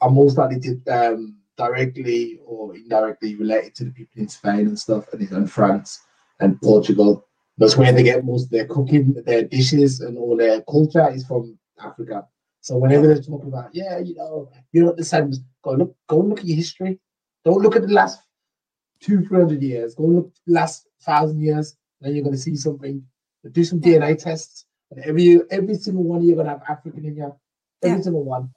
are 0.00 0.10
most 0.10 0.36
likely 0.36 0.58
to, 0.60 0.72
um, 0.88 1.36
directly 1.56 2.40
or 2.44 2.74
indirectly 2.74 3.36
related 3.36 3.74
to 3.76 3.84
the 3.84 3.92
people 3.92 4.20
in 4.22 4.28
Spain 4.28 4.66
and 4.66 4.78
stuff, 4.78 5.06
and, 5.12 5.30
and 5.30 5.50
France 5.50 6.00
and 6.40 6.60
Portugal. 6.60 7.24
That's 7.58 7.76
where 7.76 7.92
they 7.92 8.02
get 8.02 8.24
most 8.24 8.44
of 8.46 8.50
their 8.50 8.66
cooking, 8.66 9.12
their 9.24 9.44
dishes, 9.44 10.00
and 10.00 10.18
all 10.18 10.36
their 10.36 10.62
culture 10.62 11.08
is 11.10 11.24
from 11.24 11.58
Africa. 11.78 12.26
So 12.62 12.78
whenever 12.78 13.08
they're 13.08 13.20
talking 13.20 13.48
about, 13.48 13.74
yeah, 13.74 13.98
you 13.98 14.14
know, 14.14 14.48
you're 14.72 14.86
not 14.86 14.96
the 14.96 15.04
same, 15.04 15.32
go 15.62 15.72
look, 15.72 15.96
go 16.08 16.18
look 16.18 16.38
at 16.38 16.46
your 16.46 16.56
history. 16.56 16.98
Don't 17.44 17.60
look 17.60 17.74
at 17.74 17.82
the 17.82 17.88
last 17.92 18.20
two, 19.00 19.20
three 19.26 19.38
hundred 19.40 19.60
years. 19.62 19.96
Go 19.96 20.04
look 20.04 20.26
at 20.28 20.32
the 20.46 20.52
last 20.54 20.86
thousand 21.02 21.40
years. 21.42 21.76
Then 22.00 22.14
you're 22.14 22.22
going 22.22 22.36
to 22.36 22.40
see 22.40 22.54
something. 22.56 23.02
Do 23.50 23.64
some 23.64 23.80
Yeah. 23.82 23.98
DNA 23.98 24.16
tests. 24.16 24.64
And 24.92 25.04
every 25.04 25.40
every 25.50 25.74
single 25.74 26.04
one 26.04 26.18
of 26.18 26.24
you 26.24 26.32
are 26.32 26.36
going 26.36 26.46
to 26.46 26.52
have 26.52 26.62
African 26.68 27.04
in 27.04 27.16
you. 27.16 27.34
Every 27.82 27.98
Yeah. 27.98 28.02
single 28.02 28.24
one. 28.24 28.50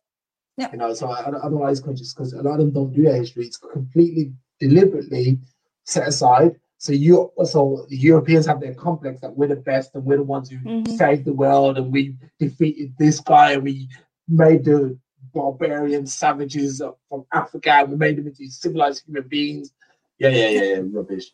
Yeah. 0.58 0.72
You 0.72 0.78
know, 0.78 0.94
so 0.94 1.08
I, 1.08 1.28
I 1.28 1.32
don't 1.32 1.44
I 1.44 1.50
don't 1.50 1.84
conscious 1.84 2.14
because 2.14 2.34
a 2.34 2.44
lot 2.44 2.54
of 2.54 2.60
them 2.60 2.72
don't 2.72 2.94
do 2.94 3.02
their 3.02 3.16
history. 3.16 3.46
It's 3.46 3.58
completely 3.58 4.34
deliberately 4.60 5.40
set 5.84 6.08
aside. 6.08 6.60
So 6.78 6.92
you 6.92 7.32
so 7.46 7.86
the 7.90 7.98
Europeans 7.98 8.46
have 8.46 8.60
their 8.60 8.74
complex 8.74 9.22
that 9.22 9.36
we're 9.36 9.48
the 9.48 9.56
best 9.56 9.96
and 9.96 10.04
we're 10.04 10.18
the 10.18 10.24
ones 10.24 10.50
who 10.50 10.58
Mhm. 10.58 10.98
saved 10.98 11.26
the 11.26 11.34
world 11.34 11.78
and 11.78 11.92
we 11.92 12.16
defeated 12.40 12.94
this 12.98 13.20
guy 13.20 13.54
and 13.54 13.64
we 13.64 13.90
made 14.28 14.66
the 14.66 14.98
barbarian 15.34 16.06
savages 16.06 16.82
from 17.10 17.26
Africa 17.34 17.72
and 17.72 17.92
we 17.92 17.98
made 17.98 18.18
them 18.18 18.28
into 18.28 18.50
civilized 18.50 19.04
human 19.06 19.28
beings. 19.28 19.72
Yeah, 20.20 20.30
yeah, 20.30 20.50
yeah, 20.50 20.64
yeah, 20.64 20.82
rubbish. 20.92 21.32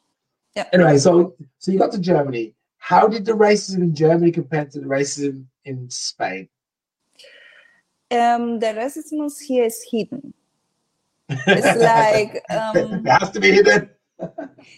Yeah. 0.55 0.67
Anyway, 0.73 0.97
so 0.97 1.35
so 1.59 1.71
you 1.71 1.79
got 1.79 1.91
to 1.93 1.99
Germany. 1.99 2.55
How 2.77 3.07
did 3.07 3.25
the 3.25 3.33
racism 3.33 3.77
in 3.77 3.95
Germany 3.95 4.31
compare 4.31 4.65
to 4.65 4.79
the 4.79 4.85
racism 4.87 5.45
in 5.65 5.89
Spain? 5.89 6.49
Um, 8.09 8.59
the 8.59 8.67
racism 8.67 9.31
here 9.47 9.65
is 9.65 9.85
hidden. 9.89 10.33
It's 11.29 11.79
like 11.79 12.43
um, 12.49 13.05
it 13.05 13.09
has 13.09 13.31
to 13.31 13.39
be 13.39 13.51
hidden. 13.51 13.89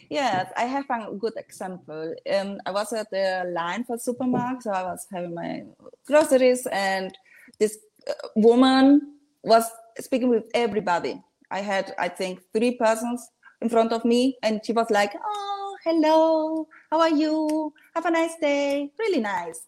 Yes, 0.09 0.51
I 0.55 0.63
have 0.63 0.85
a 0.89 1.13
good 1.15 1.33
example. 1.37 2.15
Um, 2.31 2.59
I 2.65 2.71
was 2.71 2.93
at 2.93 3.09
the 3.11 3.51
line 3.53 3.83
for 3.83 3.97
supermarket, 3.97 4.63
so 4.63 4.71
I 4.71 4.83
was 4.83 5.07
having 5.11 5.33
my 5.33 5.63
groceries, 6.05 6.67
and 6.71 7.17
this 7.59 7.77
uh, 8.07 8.13
woman 8.35 9.17
was 9.43 9.69
speaking 9.99 10.29
with 10.29 10.45
everybody. 10.53 11.21
I 11.51 11.59
had, 11.59 11.93
I 11.97 12.09
think, 12.09 12.41
three 12.53 12.75
persons 12.75 13.29
in 13.61 13.69
front 13.69 13.91
of 13.93 14.05
me, 14.05 14.37
and 14.43 14.61
she 14.65 14.73
was 14.73 14.89
like, 14.89 15.13
"Oh, 15.23 15.77
hello, 15.83 16.67
how 16.89 16.99
are 17.01 17.09
you? 17.09 17.73
Have 17.95 18.05
a 18.05 18.11
nice 18.11 18.35
day. 18.41 18.91
Really 18.99 19.19
nice." 19.21 19.67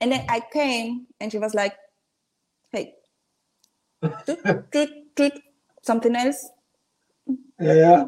And 0.00 0.12
then 0.12 0.24
I 0.28 0.40
came, 0.52 1.06
and 1.20 1.30
she 1.30 1.38
was 1.38 1.54
like, 1.54 1.76
"Hey, 2.70 2.94
toot, 4.26 4.40
toot, 4.72 4.90
toot, 5.16 5.32
something 5.82 6.16
else." 6.16 6.48
Yeah. 7.60 8.06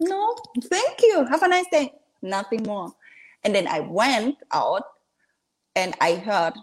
No, 0.00 0.36
thank 0.64 1.02
you. 1.02 1.24
Have 1.26 1.42
a 1.42 1.48
nice 1.48 1.66
day. 1.70 1.92
Nothing 2.22 2.62
more. 2.64 2.92
And 3.44 3.54
then 3.54 3.66
I 3.68 3.80
went 3.80 4.36
out 4.52 4.82
and 5.74 5.94
I 6.00 6.16
heard 6.16 6.54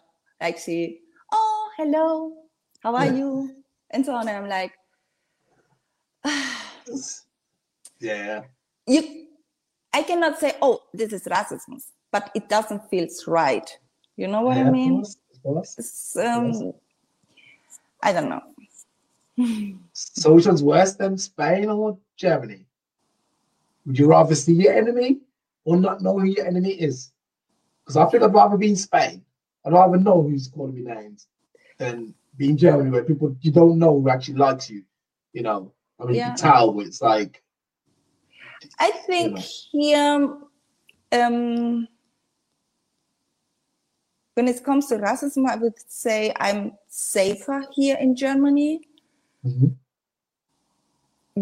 like 0.42 0.58
she, 0.58 1.00
oh, 1.32 1.70
hello, 1.78 2.34
how 2.82 2.96
are 2.96 3.06
Yeah. 3.06 3.14
you? 3.14 3.56
And 3.92 4.06
so 4.06 4.14
on. 4.14 4.28
And 4.28 4.38
I'm 4.38 4.50
like, 4.50 4.74
Yeah. 8.00 8.42
you, 8.88 9.28
I 9.94 10.04
cannot 10.04 10.40
say, 10.40 10.54
oh, 10.62 10.82
this 10.94 11.14
is 11.14 11.24
racism, 11.24 11.82
but 12.12 12.30
it 12.36 12.50
doesn't 12.50 12.90
feel 12.90 13.08
right. 13.28 13.70
You 14.18 14.28
know 14.28 14.42
what 14.42 14.58
Yeah, 14.58 14.68
I 14.68 14.72
mean? 14.72 14.96
course, 14.96 15.18
of 15.34 15.44
course. 15.44 15.76
It's, 15.78 16.18
um, 16.18 16.74
I 18.02 18.12
don't 18.14 18.30
know. 18.30 18.42
So 19.94 20.34
which 20.34 20.46
one's 20.46 20.62
worse 20.64 20.94
than 20.96 21.18
Spain 21.18 21.70
or 21.70 21.98
Germany? 22.18 22.66
Would 23.86 24.00
you 24.00 24.08
rather 24.08 24.36
see 24.36 24.54
your 24.54 24.74
enemy 24.74 25.20
or 25.66 25.78
not 25.78 26.02
know 26.02 26.18
who 26.20 26.26
your 26.26 26.46
enemy 26.46 26.72
is? 26.72 27.12
Because 27.84 27.98
I 27.98 28.06
think 28.10 28.24
I'd 28.24 28.34
rather 28.34 28.58
be 28.58 28.70
in 28.70 28.76
Spain. 28.76 29.24
I'd 29.66 29.74
rather 29.74 29.98
know 29.98 30.22
who's 30.24 30.48
calling 30.48 30.76
me 30.76 30.82
names 30.82 31.28
than 31.78 32.14
be 32.38 32.50
in 32.50 32.58
Germany 32.58 32.90
where 32.90 33.04
people 33.04 33.36
you 33.42 33.52
don't 33.52 33.78
know 33.80 34.00
who 34.00 34.10
actually 34.10 34.36
likes 34.36 34.70
you. 34.70 34.84
You 35.34 35.42
know, 35.44 35.74
I 36.00 36.06
mean, 36.06 36.16
you 36.16 36.22
Yeah. 36.22 36.30
can 36.30 36.38
tell, 36.38 36.80
it's 36.80 37.02
like, 37.02 37.42
I 38.80 38.92
think 38.92 39.40
here, 39.40 40.38
um, 41.12 41.88
when 44.36 44.48
it 44.48 44.64
comes 44.64 44.88
to 44.88 44.98
racism, 44.98 45.48
I 45.50 45.56
would 45.58 45.76
say 45.88 46.34
I'm 46.40 46.74
safer 46.88 47.64
here 47.74 47.98
in 48.00 48.16
Germany 48.16 48.82
Mhm. 49.46 49.76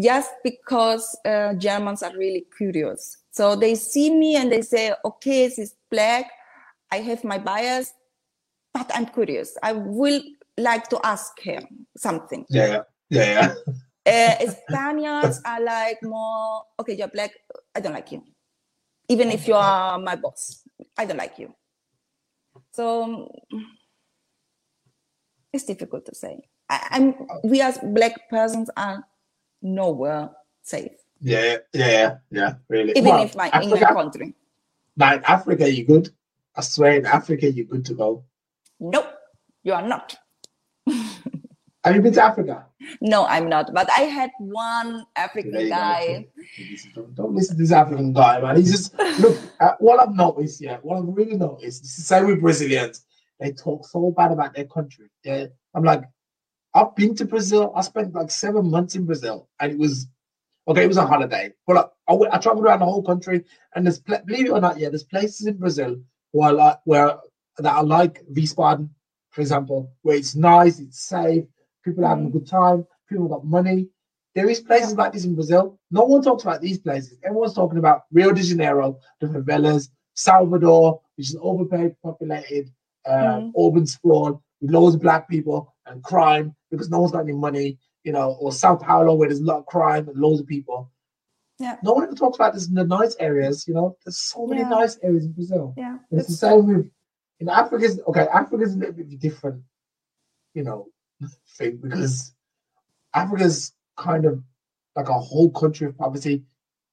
Just 0.00 0.30
because 0.42 1.16
uh, 1.24 1.54
Germans 1.54 2.02
are 2.02 2.16
really 2.16 2.46
curious. 2.56 3.18
So 3.30 3.56
they 3.56 3.74
see 3.74 4.14
me 4.14 4.36
and 4.36 4.50
they 4.50 4.62
say, 4.62 4.94
okay, 5.04 5.46
this 5.46 5.58
is 5.58 5.74
black. 5.90 6.30
I 6.90 6.98
have 6.98 7.24
my 7.24 7.38
bias, 7.38 7.92
but 8.72 8.90
I'm 8.94 9.06
curious. 9.06 9.56
I 9.62 9.72
will 9.72 10.22
like 10.58 10.88
to 10.88 11.00
ask 11.04 11.38
him 11.40 11.86
something. 11.96 12.46
yeah, 12.48 12.82
yeah, 13.10 13.24
yeah. 13.24 13.54
Uh, 14.04 14.34
Spaniards 14.50 15.40
are 15.44 15.62
like 15.62 16.02
more, 16.02 16.64
okay, 16.80 16.96
you're 16.96 17.06
black, 17.06 17.30
I 17.72 17.78
don't 17.78 17.92
like 17.92 18.10
you. 18.10 18.20
Even 19.08 19.30
if 19.30 19.46
you 19.46 19.54
are 19.54 19.96
my 19.96 20.16
boss, 20.16 20.66
I 20.98 21.04
don't 21.04 21.18
like 21.18 21.38
you. 21.38 21.54
So 22.72 23.30
it's 25.52 25.62
difficult 25.64 26.04
to 26.06 26.14
say. 26.16 26.40
I, 26.68 26.86
I'm 26.90 27.14
we 27.44 27.60
as 27.60 27.78
black 27.78 28.28
persons 28.28 28.70
are 28.76 29.04
nowhere 29.62 30.30
safe. 30.62 30.92
Yeah, 31.20 31.58
yeah, 31.72 32.16
yeah, 32.30 32.54
really. 32.68 32.92
Even 32.96 33.04
well, 33.04 33.24
if 33.24 33.36
my 33.36 33.48
Africa, 33.48 33.74
in 33.74 33.80
my 33.80 33.92
country. 33.92 34.34
Now 34.96 35.14
in 35.14 35.24
Africa, 35.24 35.70
you 35.70 35.84
good. 35.84 36.10
I 36.56 36.60
swear, 36.60 36.92
in 36.92 37.06
Africa, 37.06 37.50
you're 37.50 37.66
good 37.66 37.84
to 37.86 37.94
go. 37.94 38.24
Nope, 38.80 39.14
you 39.62 39.72
are 39.72 39.86
not. 39.86 40.16
Have 41.84 41.96
you 41.96 42.02
been 42.02 42.12
to 42.12 42.22
Africa? 42.22 42.66
No, 43.00 43.24
I'm 43.26 43.48
not. 43.48 43.72
But 43.74 43.90
I 43.90 44.02
had 44.02 44.30
one 44.38 45.04
African 45.16 45.68
guy. 45.68 46.26
Don't, 46.94 47.14
don't, 47.14 47.34
listen 47.34 47.56
to 47.56 47.62
this 47.62 47.72
African 47.72 48.12
guy, 48.12 48.40
man. 48.40 48.56
He's 48.56 48.70
just 48.70 48.98
look. 49.20 49.36
Uh, 49.58 49.72
what 49.78 50.00
I've 50.00 50.14
noticed, 50.14 50.60
yeah, 50.60 50.78
what 50.82 50.98
I've 50.98 51.08
really 51.08 51.36
noticed. 51.36 51.84
is 51.84 51.96
the 51.96 52.02
same 52.02 52.26
with 52.26 52.40
Brazilians. 52.40 53.04
They 53.40 53.52
talk 53.52 53.86
so 53.86 54.12
bad 54.16 54.30
about 54.30 54.54
their 54.54 54.66
country. 54.66 55.10
they 55.24 55.48
I'm 55.74 55.82
like, 55.82 56.02
I've 56.74 56.94
been 56.96 57.14
to 57.16 57.24
Brazil. 57.24 57.72
I 57.76 57.82
spent 57.82 58.14
like 58.14 58.30
seven 58.30 58.70
months 58.70 58.94
in 58.94 59.04
Brazil, 59.04 59.48
and 59.60 59.72
it 59.72 59.78
was 59.78 60.06
okay. 60.68 60.84
It 60.84 60.88
was 60.88 60.96
a 60.96 61.06
holiday, 61.06 61.52
but 61.66 61.92
I, 62.08 62.12
I, 62.12 62.18
I 62.32 62.38
traveled 62.38 62.64
around 62.64 62.80
the 62.80 62.86
whole 62.86 63.02
country, 63.02 63.44
and 63.74 63.86
there's 63.86 64.00
believe 64.00 64.46
it 64.46 64.50
or 64.50 64.60
not, 64.60 64.78
yeah, 64.78 64.88
there's 64.88 65.04
places 65.04 65.46
in 65.46 65.56
Brazil 65.56 65.96
where 66.32 66.52
like 66.52 66.78
where 66.84 67.16
that 67.58 67.74
are 67.74 67.84
like 67.84 68.24
Wiesbaden, 68.32 68.88
for 69.30 69.40
example, 69.40 69.92
where 70.02 70.16
it's 70.16 70.34
nice, 70.34 70.78
it's 70.78 71.00
safe 71.00 71.44
People 71.84 72.04
are 72.04 72.08
having 72.08 72.26
a 72.26 72.30
good 72.30 72.46
time. 72.46 72.86
People 73.08 73.28
got 73.28 73.44
money. 73.44 73.88
There 74.34 74.48
is 74.48 74.60
places 74.60 74.94
like 74.94 75.12
this 75.12 75.24
in 75.24 75.34
Brazil. 75.34 75.78
No 75.90 76.04
one 76.04 76.22
talks 76.22 76.44
about 76.44 76.62
these 76.62 76.78
places. 76.78 77.18
Everyone's 77.22 77.54
talking 77.54 77.78
about 77.78 78.04
Rio 78.12 78.32
de 78.32 78.42
Janeiro, 78.42 78.98
the 79.20 79.26
favelas, 79.26 79.88
Salvador, 80.14 81.00
which 81.16 81.28
is 81.30 81.36
overpopulated, 81.36 81.96
populated, 82.02 82.70
uh, 83.04 83.40
mm. 83.40 83.52
urban 83.58 83.86
sprawl 83.86 84.42
with 84.60 84.70
loads 84.70 84.94
of 84.94 85.02
black 85.02 85.28
people 85.28 85.74
and 85.86 86.02
crime 86.02 86.54
because 86.72 86.90
no 86.90 86.98
one's 86.98 87.12
got 87.12 87.20
any 87.20 87.32
money, 87.32 87.78
you 88.02 88.10
know, 88.10 88.36
or 88.40 88.50
Sao 88.50 88.74
Paulo 88.74 89.14
where 89.14 89.28
there's 89.28 89.40
a 89.40 89.44
lot 89.44 89.58
of 89.58 89.66
crime 89.66 90.08
and 90.08 90.18
loads 90.18 90.40
of 90.40 90.46
people. 90.46 90.90
Yeah. 91.58 91.76
No 91.84 91.92
one 91.92 92.04
ever 92.04 92.14
talks 92.14 92.36
about 92.36 92.54
this 92.54 92.66
in 92.66 92.74
the 92.74 92.84
nice 92.84 93.14
areas, 93.20 93.68
you 93.68 93.74
know. 93.74 93.96
There's 94.04 94.18
so 94.18 94.46
many 94.46 94.62
yeah. 94.62 94.68
nice 94.68 94.98
areas 95.02 95.26
in 95.26 95.32
Brazil. 95.32 95.74
Yeah. 95.76 95.98
And 96.10 96.18
it's 96.18 96.28
the 96.28 96.34
same 96.34 96.66
with 96.66 96.90
in 97.38 97.48
Africa's 97.48 98.00
okay, 98.08 98.26
Africa's 98.32 98.74
a 98.74 98.78
little 98.78 98.94
bit 98.94 99.20
different, 99.20 99.62
you 100.54 100.64
know, 100.64 100.88
thing 101.56 101.76
because 101.76 102.34
Africa's 103.14 103.74
kind 103.96 104.24
of 104.24 104.42
like 104.96 105.08
a 105.08 105.12
whole 105.12 105.50
country 105.50 105.86
of 105.86 105.96
poverty. 105.96 106.42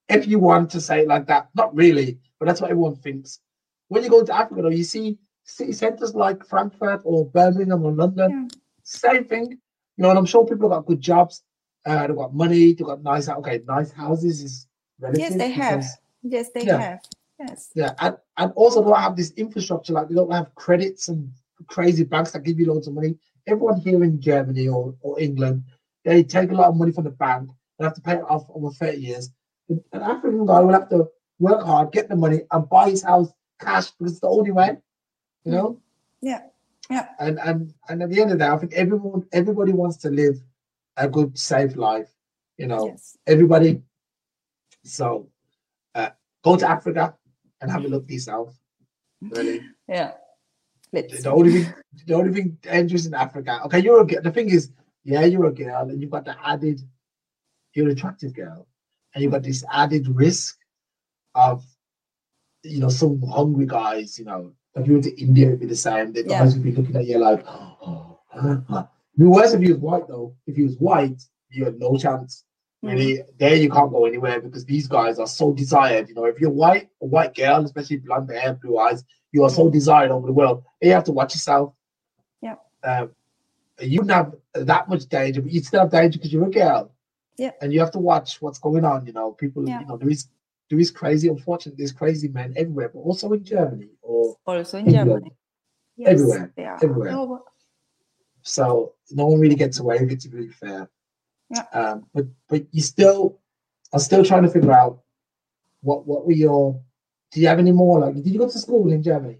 If 0.07 0.27
you 0.27 0.39
want 0.39 0.69
to 0.71 0.81
say 0.81 1.01
it 1.01 1.07
like 1.07 1.27
that, 1.27 1.49
not 1.55 1.75
really, 1.75 2.19
but 2.39 2.47
that's 2.47 2.61
what 2.61 2.69
everyone 2.69 2.95
thinks. 2.95 3.39
When 3.87 4.03
you 4.03 4.09
go 4.09 4.23
to 4.23 4.35
Africa, 4.35 4.61
though, 4.61 4.69
you 4.69 4.83
see 4.83 5.17
city 5.43 5.71
centers 5.71 6.13
like 6.13 6.45
Frankfurt 6.45 7.01
or 7.05 7.25
Birmingham 7.25 7.83
or 7.83 7.91
London, 7.91 8.49
yeah. 8.51 8.59
same 8.83 9.25
thing. 9.25 9.59
You 9.99 10.03
know, 10.03 10.09
and 10.11 10.17
I'm 10.17 10.25
sure 10.25 10.45
people 10.45 10.69
have 10.69 10.77
got 10.77 10.85
good 10.85 11.01
jobs, 11.01 11.43
uh, 11.85 12.07
they've 12.07 12.15
got 12.15 12.33
money, 12.33 12.73
they've 12.73 12.87
got 12.87 13.03
nice, 13.03 13.27
okay, 13.27 13.59
nice 13.67 13.91
houses 13.91 14.41
is 14.41 14.67
relative. 14.97 15.19
Yes, 15.19 15.35
they 15.35 15.51
have. 15.51 15.85
Yes, 16.23 16.51
they 16.55 16.65
yeah. 16.65 16.79
have. 16.79 16.99
Yes. 17.37 17.69
Yeah, 17.75 17.93
and, 17.99 18.15
and 18.37 18.53
also 18.55 18.81
they 18.81 18.89
don't 18.89 18.99
have 18.99 19.17
this 19.17 19.31
infrastructure, 19.31 19.91
like 19.93 20.07
they 20.07 20.15
don't 20.15 20.31
have 20.31 20.55
credits 20.55 21.09
and 21.09 21.29
crazy 21.67 22.05
banks 22.05 22.31
that 22.31 22.43
give 22.43 22.57
you 22.57 22.71
loads 22.71 22.87
of 22.87 22.93
money 22.93 23.17
everyone 23.49 23.79
here 23.81 24.03
in 24.03 24.21
Germany 24.21 24.67
or, 24.67 24.95
or 25.01 25.19
England, 25.19 25.63
they 26.05 26.23
take 26.23 26.51
a 26.51 26.55
lot 26.55 26.69
of 26.69 26.77
money 26.77 26.91
from 26.91 27.03
the 27.03 27.09
bank 27.09 27.49
and 27.77 27.85
have 27.85 27.95
to 27.95 28.01
pay 28.01 28.15
it 28.15 28.23
off 28.29 28.45
over 28.53 28.71
30 28.71 28.97
years. 28.97 29.29
An 29.69 30.01
African 30.01 30.45
guy 30.45 30.59
will 30.59 30.73
have 30.73 30.89
to 30.89 31.07
work 31.39 31.63
hard, 31.63 31.91
get 31.91 32.09
the 32.09 32.15
money, 32.15 32.41
and 32.51 32.69
buy 32.69 32.89
his 32.89 33.03
house 33.03 33.29
cash 33.59 33.91
because 33.91 34.13
it's 34.13 34.21
the 34.21 34.27
only 34.27 34.51
way, 34.51 34.77
you 35.43 35.51
know? 35.51 35.79
Yeah. 36.21 36.41
Yeah. 36.89 37.07
And 37.19 37.39
and 37.39 37.73
and 37.87 38.03
at 38.03 38.09
the 38.09 38.21
end 38.21 38.31
of 38.31 38.39
that, 38.39 38.51
I 38.51 38.57
think 38.57 38.73
everyone 38.73 39.27
everybody 39.31 39.73
wants 39.73 39.97
to 39.97 40.09
live 40.09 40.41
a 40.97 41.07
good, 41.07 41.37
safe 41.37 41.75
life, 41.75 42.09
you 42.57 42.67
know. 42.67 42.87
Yes. 42.87 43.17
Everybody. 43.27 43.81
So 44.83 45.29
uh, 45.95 46.09
go 46.43 46.55
to 46.55 46.67
Africa 46.67 47.15
and 47.61 47.71
have 47.71 47.85
a 47.85 47.87
look 47.87 48.09
yourself. 48.09 48.55
Really. 49.21 49.61
Yeah. 49.87 50.11
Let's 50.91 51.23
the 51.23 51.31
only 51.31 51.63
thing, 51.63 51.73
the 52.05 52.13
only 52.13 52.33
thing 52.33 52.57
dangerous 52.61 53.05
in 53.05 53.13
Africa. 53.13 53.61
Okay, 53.65 53.79
you're 53.79 54.01
a 54.01 54.05
girl. 54.05 54.21
the 54.21 54.31
thing 54.31 54.49
is, 54.49 54.71
yeah, 55.03 55.23
you're 55.25 55.45
a 55.45 55.53
girl, 55.53 55.89
and 55.89 56.01
you've 56.01 56.09
got 56.09 56.25
the 56.25 56.35
added, 56.43 56.81
you're 57.73 57.85
an 57.87 57.91
attractive 57.91 58.33
girl, 58.33 58.67
and 59.13 59.23
you've 59.23 59.31
got 59.31 59.43
this 59.43 59.63
added 59.71 60.07
risk 60.07 60.57
of, 61.35 61.63
you 62.63 62.79
know, 62.79 62.89
some 62.89 63.21
hungry 63.21 63.67
guys. 63.67 64.17
You 64.17 64.25
know, 64.25 64.53
if 64.81 64.87
you 64.87 64.93
went 64.93 65.05
to 65.05 65.21
India, 65.21 65.47
it'd 65.47 65.59
be 65.59 65.65
the 65.65 65.75
same. 65.75 66.13
The 66.13 66.23
yeah. 66.23 66.39
guys 66.39 66.53
would 66.53 66.63
be 66.63 66.71
looking 66.71 66.95
at 66.95 67.05
you 67.05 67.17
like, 67.17 67.43
oh, 67.47 68.19
it'd 68.35 68.87
be 69.17 69.25
worse 69.25 69.53
if 69.53 69.61
he 69.61 69.71
was 69.71 69.79
white 69.79 70.07
though. 70.07 70.35
If 70.47 70.55
he 70.55 70.63
was 70.63 70.75
white, 70.77 71.21
you 71.49 71.65
had 71.65 71.79
no 71.79 71.97
chance. 71.97 72.45
Really, 72.81 73.17
mm. 73.17 73.25
there 73.37 73.55
you 73.55 73.69
can't 73.69 73.91
go 73.91 74.05
anywhere 74.05 74.39
because 74.39 74.63
these 74.63 74.87
guys 74.87 75.19
are 75.19 75.27
so 75.27 75.51
desired. 75.51 76.07
You 76.07 76.15
know, 76.15 76.25
if 76.25 76.39
you're 76.39 76.49
white, 76.49 76.89
a 77.01 77.05
white 77.05 77.35
girl, 77.35 77.65
especially 77.65 77.97
blonde 77.97 78.31
hair, 78.31 78.53
blue 78.53 78.77
eyes, 78.77 79.03
you 79.33 79.43
are 79.43 79.49
so 79.49 79.69
desired 79.69 80.11
over 80.11 80.25
the 80.25 80.33
world. 80.33 80.63
You 80.81 80.93
have 80.93 81.03
to 81.05 81.11
watch 81.11 81.35
yourself. 81.35 81.73
Yeah. 82.41 82.55
Um, 82.83 83.11
you 83.81 83.99
don't 83.99 84.09
have 84.09 84.33
that 84.53 84.87
much 84.87 85.07
danger, 85.07 85.41
but 85.41 85.51
you 85.51 85.61
still 85.61 85.81
have 85.81 85.91
danger 85.91 86.19
because 86.19 86.31
you're 86.31 86.47
a 86.47 86.51
girl. 86.51 86.93
Yeah. 87.37 87.51
And 87.61 87.73
you 87.73 87.81
have 87.81 87.91
to 87.91 87.99
watch 87.99 88.41
what's 88.41 88.59
going 88.59 88.85
on. 88.85 89.05
You 89.05 89.13
know, 89.13 89.31
people. 89.33 89.67
Yeah. 89.67 89.81
You 89.81 89.87
know, 89.87 89.97
there 89.97 90.09
is 90.09 90.27
there 90.69 90.79
is 90.79 90.91
crazy. 90.91 91.27
Unfortunately, 91.27 91.77
there's 91.77 91.91
crazy 91.91 92.27
men 92.27 92.53
everywhere, 92.55 92.89
but 92.89 92.99
also 92.99 93.31
in 93.33 93.43
Germany 93.43 93.89
or 94.01 94.35
also 94.45 94.77
in 94.77 94.87
England. 94.87 95.07
Germany. 95.07 95.31
Yes, 95.97 96.09
everywhere. 96.13 96.53
Everywhere. 96.57 97.11
Oh, 97.11 97.43
so 98.41 98.93
no 99.11 99.27
one 99.27 99.39
really 99.39 99.55
gets 99.55 99.79
away 99.79 99.99
with 99.99 100.11
it. 100.11 100.21
To 100.21 100.29
be 100.29 100.47
fair. 100.49 100.89
Yeah. 101.49 101.65
Um, 101.73 102.05
but 102.13 102.25
but 102.47 102.65
you 102.71 102.81
still, 102.81 103.39
I'm 103.91 103.99
still 103.99 104.23
trying 104.23 104.43
to 104.43 104.49
figure 104.49 104.71
out 104.71 105.01
what 105.81 106.05
what 106.05 106.25
were 106.25 106.33
your 106.33 106.81
do 107.31 107.39
you 107.39 107.47
have 107.47 107.59
any 107.59 107.71
more? 107.71 107.99
Like, 107.99 108.15
did 108.15 108.27
you 108.27 108.39
go 108.39 108.49
to 108.49 108.59
school 108.59 108.91
in 108.91 109.03
Germany? 109.03 109.39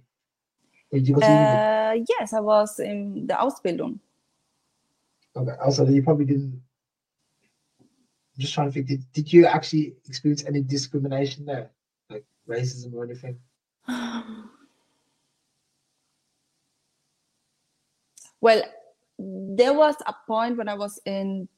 Or 0.92 1.00
did 1.00 1.08
you 1.08 1.16
go 1.16 1.22
to 1.22 1.28
uh, 1.28 1.96
yes, 2.08 2.34
I 2.34 2.40
was 2.40 2.80
in 2.80 3.28
the 3.28 3.34
Ausbildung. 3.34 4.00
Okay. 5.36 5.52
Also, 5.64 5.86
you 5.88 6.04
probably 6.04 6.26
didn't. 6.26 6.62
Just 8.40 8.54
trying 8.54 8.68
to 8.68 8.74
think. 8.74 8.88
Did, 8.88 9.04
did 9.12 9.32
you 9.34 9.46
actually 9.46 9.96
experience 10.08 10.46
any 10.46 10.62
discrimination 10.62 11.46
there, 11.46 11.70
like 12.10 12.24
racism 12.48 12.94
or 12.94 13.04
anything? 13.04 13.38
well, 18.42 18.64
there 19.20 19.74
was 19.74 19.96
a 20.08 20.16
point 20.26 20.58
when 20.58 20.70
I 20.70 20.76
was 20.76 21.02
in 21.06 21.50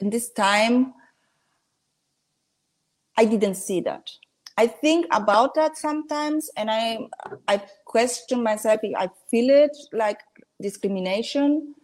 in 0.00 0.10
this 0.10 0.30
time. 0.32 0.94
I 3.16 3.24
didn't 3.24 3.54
see 3.54 3.80
that. 3.82 4.10
I 4.58 4.66
think 4.66 5.06
about 5.12 5.54
that 5.54 5.76
sometimes, 5.76 6.50
and 6.56 6.68
I 6.70 6.98
I 7.46 7.62
question 7.84 8.42
myself. 8.42 8.80
I 8.98 9.08
feel 9.30 9.48
it 9.48 9.76
like 9.92 10.18
discrimination, 10.60 11.76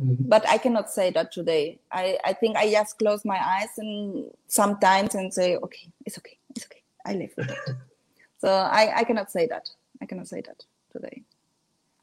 mm-hmm. 0.00 0.28
but 0.28 0.48
I 0.48 0.58
cannot 0.58 0.90
say 0.90 1.10
that 1.10 1.32
today. 1.32 1.78
I 1.90 2.18
I 2.24 2.32
think 2.32 2.56
I 2.56 2.70
just 2.70 2.98
close 2.98 3.24
my 3.24 3.38
eyes 3.38 3.70
and 3.78 4.30
sometimes 4.46 5.14
and 5.14 5.32
say, 5.32 5.56
okay, 5.56 5.88
it's 6.06 6.18
okay, 6.18 6.38
it's 6.54 6.64
okay. 6.66 6.82
I 7.04 7.14
live 7.14 7.32
with 7.36 7.50
it. 7.50 7.76
so 8.38 8.48
I 8.48 8.98
I 9.00 9.04
cannot 9.04 9.30
say 9.30 9.46
that. 9.46 9.68
I 10.00 10.06
cannot 10.06 10.28
say 10.28 10.42
that 10.42 10.64
today. 10.92 11.22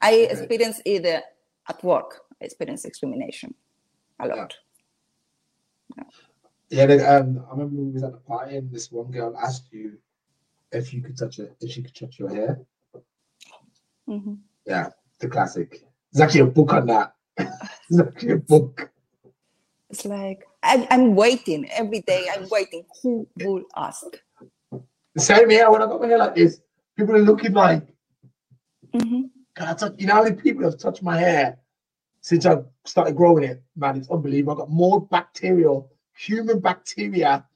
I 0.00 0.12
experience 0.30 0.80
either 0.84 1.22
at 1.68 1.82
work. 1.82 2.20
I 2.40 2.44
experience 2.44 2.82
discrimination 2.82 3.54
a 4.20 4.28
lot. 4.28 4.54
Yeah. 5.96 6.04
Yeah, 6.68 6.92
yeah 6.92 7.16
um, 7.16 7.44
I 7.48 7.52
remember 7.52 7.82
we 7.82 7.92
was 7.92 8.02
at 8.02 8.12
the 8.12 8.18
party 8.18 8.56
and 8.56 8.70
this 8.70 8.90
one 8.90 9.10
girl 9.10 9.36
asked 9.36 9.72
you 9.72 9.98
if 10.72 10.92
you 10.92 11.02
could 11.02 11.16
touch 11.16 11.38
it, 11.38 11.54
if 11.60 11.70
she 11.70 11.82
could 11.82 11.94
touch 11.94 12.18
your 12.18 12.28
hair. 12.28 12.60
Mm-hmm. 14.08 14.34
Yeah, 14.66 14.90
the 15.20 15.28
classic. 15.28 15.82
There's 16.12 16.22
actually 16.22 16.40
a 16.40 16.46
book 16.46 16.72
on 16.72 16.86
that. 16.86 17.14
Actually 17.98 18.32
a 18.32 18.36
book. 18.36 18.90
It's 19.90 20.04
like 20.04 20.44
I'm, 20.62 20.86
I'm 20.90 21.14
waiting 21.14 21.68
every 21.70 22.00
day. 22.00 22.26
I'm 22.34 22.48
waiting. 22.48 22.84
Who 23.02 23.28
will 23.36 23.62
ask? 23.76 24.04
Same 25.16 25.50
here. 25.50 25.70
When 25.70 25.82
I 25.82 25.86
got 25.86 26.00
my 26.00 26.08
hair 26.08 26.18
like 26.18 26.34
this, 26.34 26.60
people 26.96 27.14
are 27.14 27.20
looking 27.20 27.52
like, 27.52 27.86
mm-hmm. 28.92 29.22
"Can 29.54 29.68
I 29.68 29.74
touch?" 29.74 29.94
You 29.98 30.08
know 30.08 30.14
how 30.14 30.24
many 30.24 30.36
people 30.36 30.64
have 30.64 30.78
touched 30.78 31.02
my 31.02 31.16
hair 31.16 31.58
since 32.20 32.44
I 32.44 32.56
started 32.84 33.16
growing 33.16 33.44
it? 33.44 33.62
Man, 33.76 33.96
it's 33.96 34.10
unbelievable. 34.10 34.52
I've 34.52 34.58
got 34.58 34.70
more 34.70 35.06
bacterial, 35.06 35.92
human 36.16 36.58
bacteria 36.60 37.46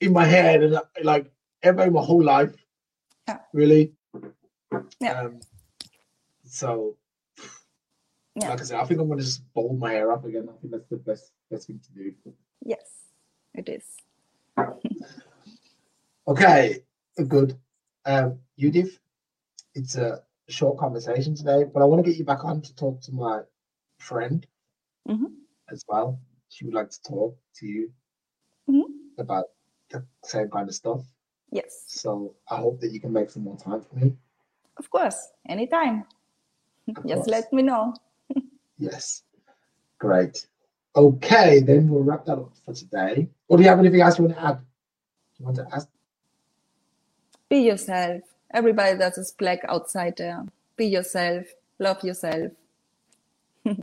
in 0.00 0.12
my 0.12 0.24
hair 0.24 0.58
than 0.58 0.80
like 1.04 1.30
ever 1.62 1.84
in 1.84 1.92
my 1.92 2.02
whole 2.02 2.22
life. 2.22 2.54
Yeah. 3.28 3.38
Really. 3.52 3.92
Yeah. 5.00 5.20
Um, 5.20 5.40
so, 6.44 6.96
yeah. 8.34 8.50
like 8.50 8.60
I 8.60 8.64
said, 8.64 8.80
I 8.80 8.84
think 8.84 9.00
I'm 9.00 9.08
gonna 9.08 9.22
just 9.22 9.52
bowl 9.52 9.76
my 9.76 9.92
hair 9.92 10.12
up 10.12 10.24
again. 10.24 10.48
I 10.48 10.56
think 10.60 10.72
that's 10.72 10.88
the 10.88 10.96
best 10.96 11.32
best 11.50 11.66
thing 11.66 11.80
to 11.80 11.92
do. 11.92 12.12
Yes, 12.64 13.06
it 13.54 13.68
is. 13.68 13.84
okay, 16.28 16.78
good. 17.28 17.58
Um, 18.04 18.38
Judith, 18.58 18.98
it's 19.74 19.96
a 19.96 20.22
short 20.48 20.78
conversation 20.78 21.34
today, 21.34 21.64
but 21.64 21.82
I 21.82 21.84
want 21.84 22.04
to 22.04 22.10
get 22.10 22.18
you 22.18 22.24
back 22.24 22.44
on 22.44 22.60
to 22.62 22.74
talk 22.74 23.00
to 23.02 23.12
my 23.12 23.40
friend 23.98 24.46
mm-hmm. 25.08 25.26
as 25.70 25.84
well. 25.88 26.18
She 26.48 26.64
would 26.64 26.74
like 26.74 26.90
to 26.90 27.02
talk 27.02 27.36
to 27.56 27.66
you. 27.66 27.90
Mm-hmm. 28.70 29.20
about 29.20 29.46
the 29.90 30.04
same 30.22 30.48
kind 30.48 30.68
of 30.68 30.74
stuff. 30.74 31.00
Yes, 31.50 31.84
So 31.88 32.36
I 32.48 32.56
hope 32.56 32.80
that 32.80 32.92
you 32.92 33.00
can 33.00 33.12
make 33.12 33.30
some 33.30 33.42
more 33.42 33.56
time 33.56 33.80
for 33.80 33.96
me. 33.96 34.12
of 34.76 34.88
course, 34.90 35.28
anytime. 35.48 36.04
Of 36.88 37.04
Just 37.04 37.24
course. 37.24 37.26
let 37.26 37.52
me 37.52 37.62
know. 37.62 37.94
Yes. 38.80 39.22
Great. 39.98 40.46
Okay, 40.96 41.60
then 41.60 41.88
we'll 41.88 42.02
wrap 42.02 42.24
that 42.24 42.38
up 42.38 42.52
for 42.64 42.74
today. 42.74 43.28
Or 43.46 43.56
do 43.56 43.62
you 43.62 43.68
have 43.68 43.78
anything 43.78 44.00
else 44.00 44.18
you 44.18 44.24
want 44.24 44.36
to 44.36 44.44
add? 44.44 44.60
You 45.38 45.44
want 45.44 45.56
to 45.58 45.66
ask? 45.72 45.88
Be 47.48 47.58
yourself. 47.58 48.22
Everybody 48.52 48.96
that 48.98 49.16
is 49.18 49.32
black 49.32 49.60
outside 49.68 50.14
there. 50.16 50.44
Be 50.76 50.86
yourself. 50.86 51.46
Love 51.78 52.02
yourself. 52.02 52.52
I 53.66 53.76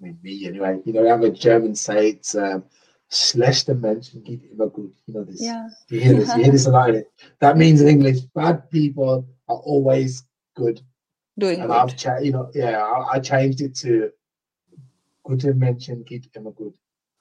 mean, 0.00 0.18
me 0.22 0.46
anyway. 0.46 0.80
You 0.84 0.92
know, 0.92 1.06
I 1.06 1.10
have 1.10 1.22
a 1.22 1.30
German 1.30 1.74
say 1.74 2.10
it's 2.10 2.34
um, 2.34 2.64
schlechte 3.08 3.74
Menschen 3.74 4.24
geht 4.24 4.42
immer 4.50 4.68
gut. 4.68 4.90
You 5.06 5.14
know 5.14 5.24
this. 5.24 5.40
Yeah. 5.40 5.68
You 5.88 6.00
hear 6.00 6.14
this? 6.16 6.36
You 6.36 6.42
hear 6.42 6.52
this 6.52 6.66
a 6.66 6.70
lot. 6.70 6.94
That 7.38 7.56
means 7.56 7.80
in 7.80 7.88
English, 7.88 8.20
bad 8.34 8.68
people 8.70 9.26
are 9.48 9.56
always 9.56 10.24
good. 10.54 10.80
Doing 11.38 11.60
And 11.60 11.70
good. 11.70 11.76
I've 11.76 11.96
cha- 11.96 12.18
you 12.18 12.32
know, 12.32 12.50
yeah, 12.54 12.78
I, 12.80 13.14
I 13.16 13.20
changed 13.20 13.60
it 13.60 13.74
to 13.76 14.12
gute 15.24 15.54
Menschen 15.54 16.04
geht 16.04 16.28
immer 16.34 16.52
gut. 16.52 16.74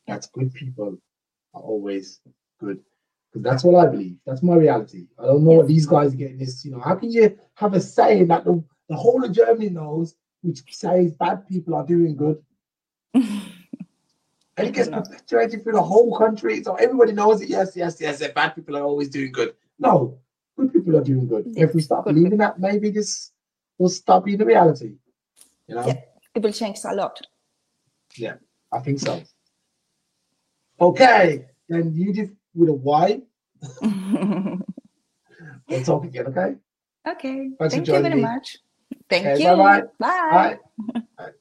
That's 0.08 0.28
good 0.28 0.54
people 0.54 0.97
are 1.54 1.62
always 1.62 2.19
good. 2.60 2.80
Because 3.32 3.43
that's 3.43 3.63
what 3.63 3.88
I 3.88 3.89
believe. 3.89 4.17
That's 4.26 4.43
my 4.43 4.56
reality. 4.56 5.08
I 5.17 5.28
don't 5.28 5.45
know 5.45 5.52
what 5.52 5.67
these 5.67 5.86
guys 5.86 6.13
are 6.13 6.17
getting 6.17 6.39
this. 6.39 6.65
You 6.65 6.71
know, 6.71 6.80
how 6.80 6.95
can 6.95 7.12
you 7.12 7.38
have 7.54 7.74
a 7.74 7.80
saying 7.80 8.28
that 8.28 8.43
the, 8.43 8.62
the 8.89 8.95
whole 8.95 9.24
of 9.24 9.32
Germany 9.32 9.69
knows, 9.69 10.15
which 10.41 10.62
says 10.69 11.13
bad 11.13 11.47
people 11.47 11.76
are 11.76 11.86
doing 11.86 12.15
good? 12.15 12.43
And 14.58 14.67
it 14.67 14.74
gets 14.74 14.89
perpetuated 14.89 15.63
through 15.63 15.71
the 15.74 15.82
whole 15.82 16.15
country. 16.17 16.62
So 16.62 16.76
everybody 16.76 17.13
knows 17.13 17.41
it. 17.41 17.47
Yes, 17.47 17.76
yes, 17.76 18.00
yes. 18.02 18.19
That 18.19 18.36
bad 18.36 18.54
people 18.54 18.76
are 18.78 18.84
always 18.84 19.08
doing 19.10 19.32
good. 19.32 19.56
No, 19.80 20.19
good 20.58 20.74
people 20.74 20.97
are 20.97 21.04
doing 21.04 21.26
good. 21.26 21.45
If 21.56 21.74
we 21.74 21.82
start 21.82 22.06
believing 22.06 22.38
that, 22.39 22.60
maybe 22.60 22.91
this 22.91 23.32
will 23.82 23.89
stop 23.89 24.26
being 24.26 24.38
the 24.38 24.46
reality. 24.46 24.94
You 25.67 25.76
know, 25.76 25.86
Yeah. 25.88 26.02
It 26.36 26.44
will 26.44 26.54
change 26.54 26.80
a 26.86 26.94
lot. 26.96 27.20
Yeah, 28.15 28.36
I 28.72 28.80
think 28.80 29.00
so. 29.00 29.22
Okay, 30.80 31.46
then 31.67 31.91
Yudith 31.94 32.34
with 32.56 32.70
a 32.70 32.74
Y. 32.74 33.22
We'll 35.67 35.84
talk 35.84 36.04
again, 36.06 36.28
okay? 36.28 36.56
okay. 37.08 37.50
Thanks 37.58 37.74
Thank 37.74 37.88
you 37.88 38.00
very 38.02 38.15
me. 38.15 38.22
much. 38.22 38.58
Thank 39.10 39.26
Okay, 39.26 39.44
you. 39.44 39.50
bye-bye. 39.50 39.82
Bye. 40.00 40.58
Bye. 40.78 41.00
Bye. 41.17 41.32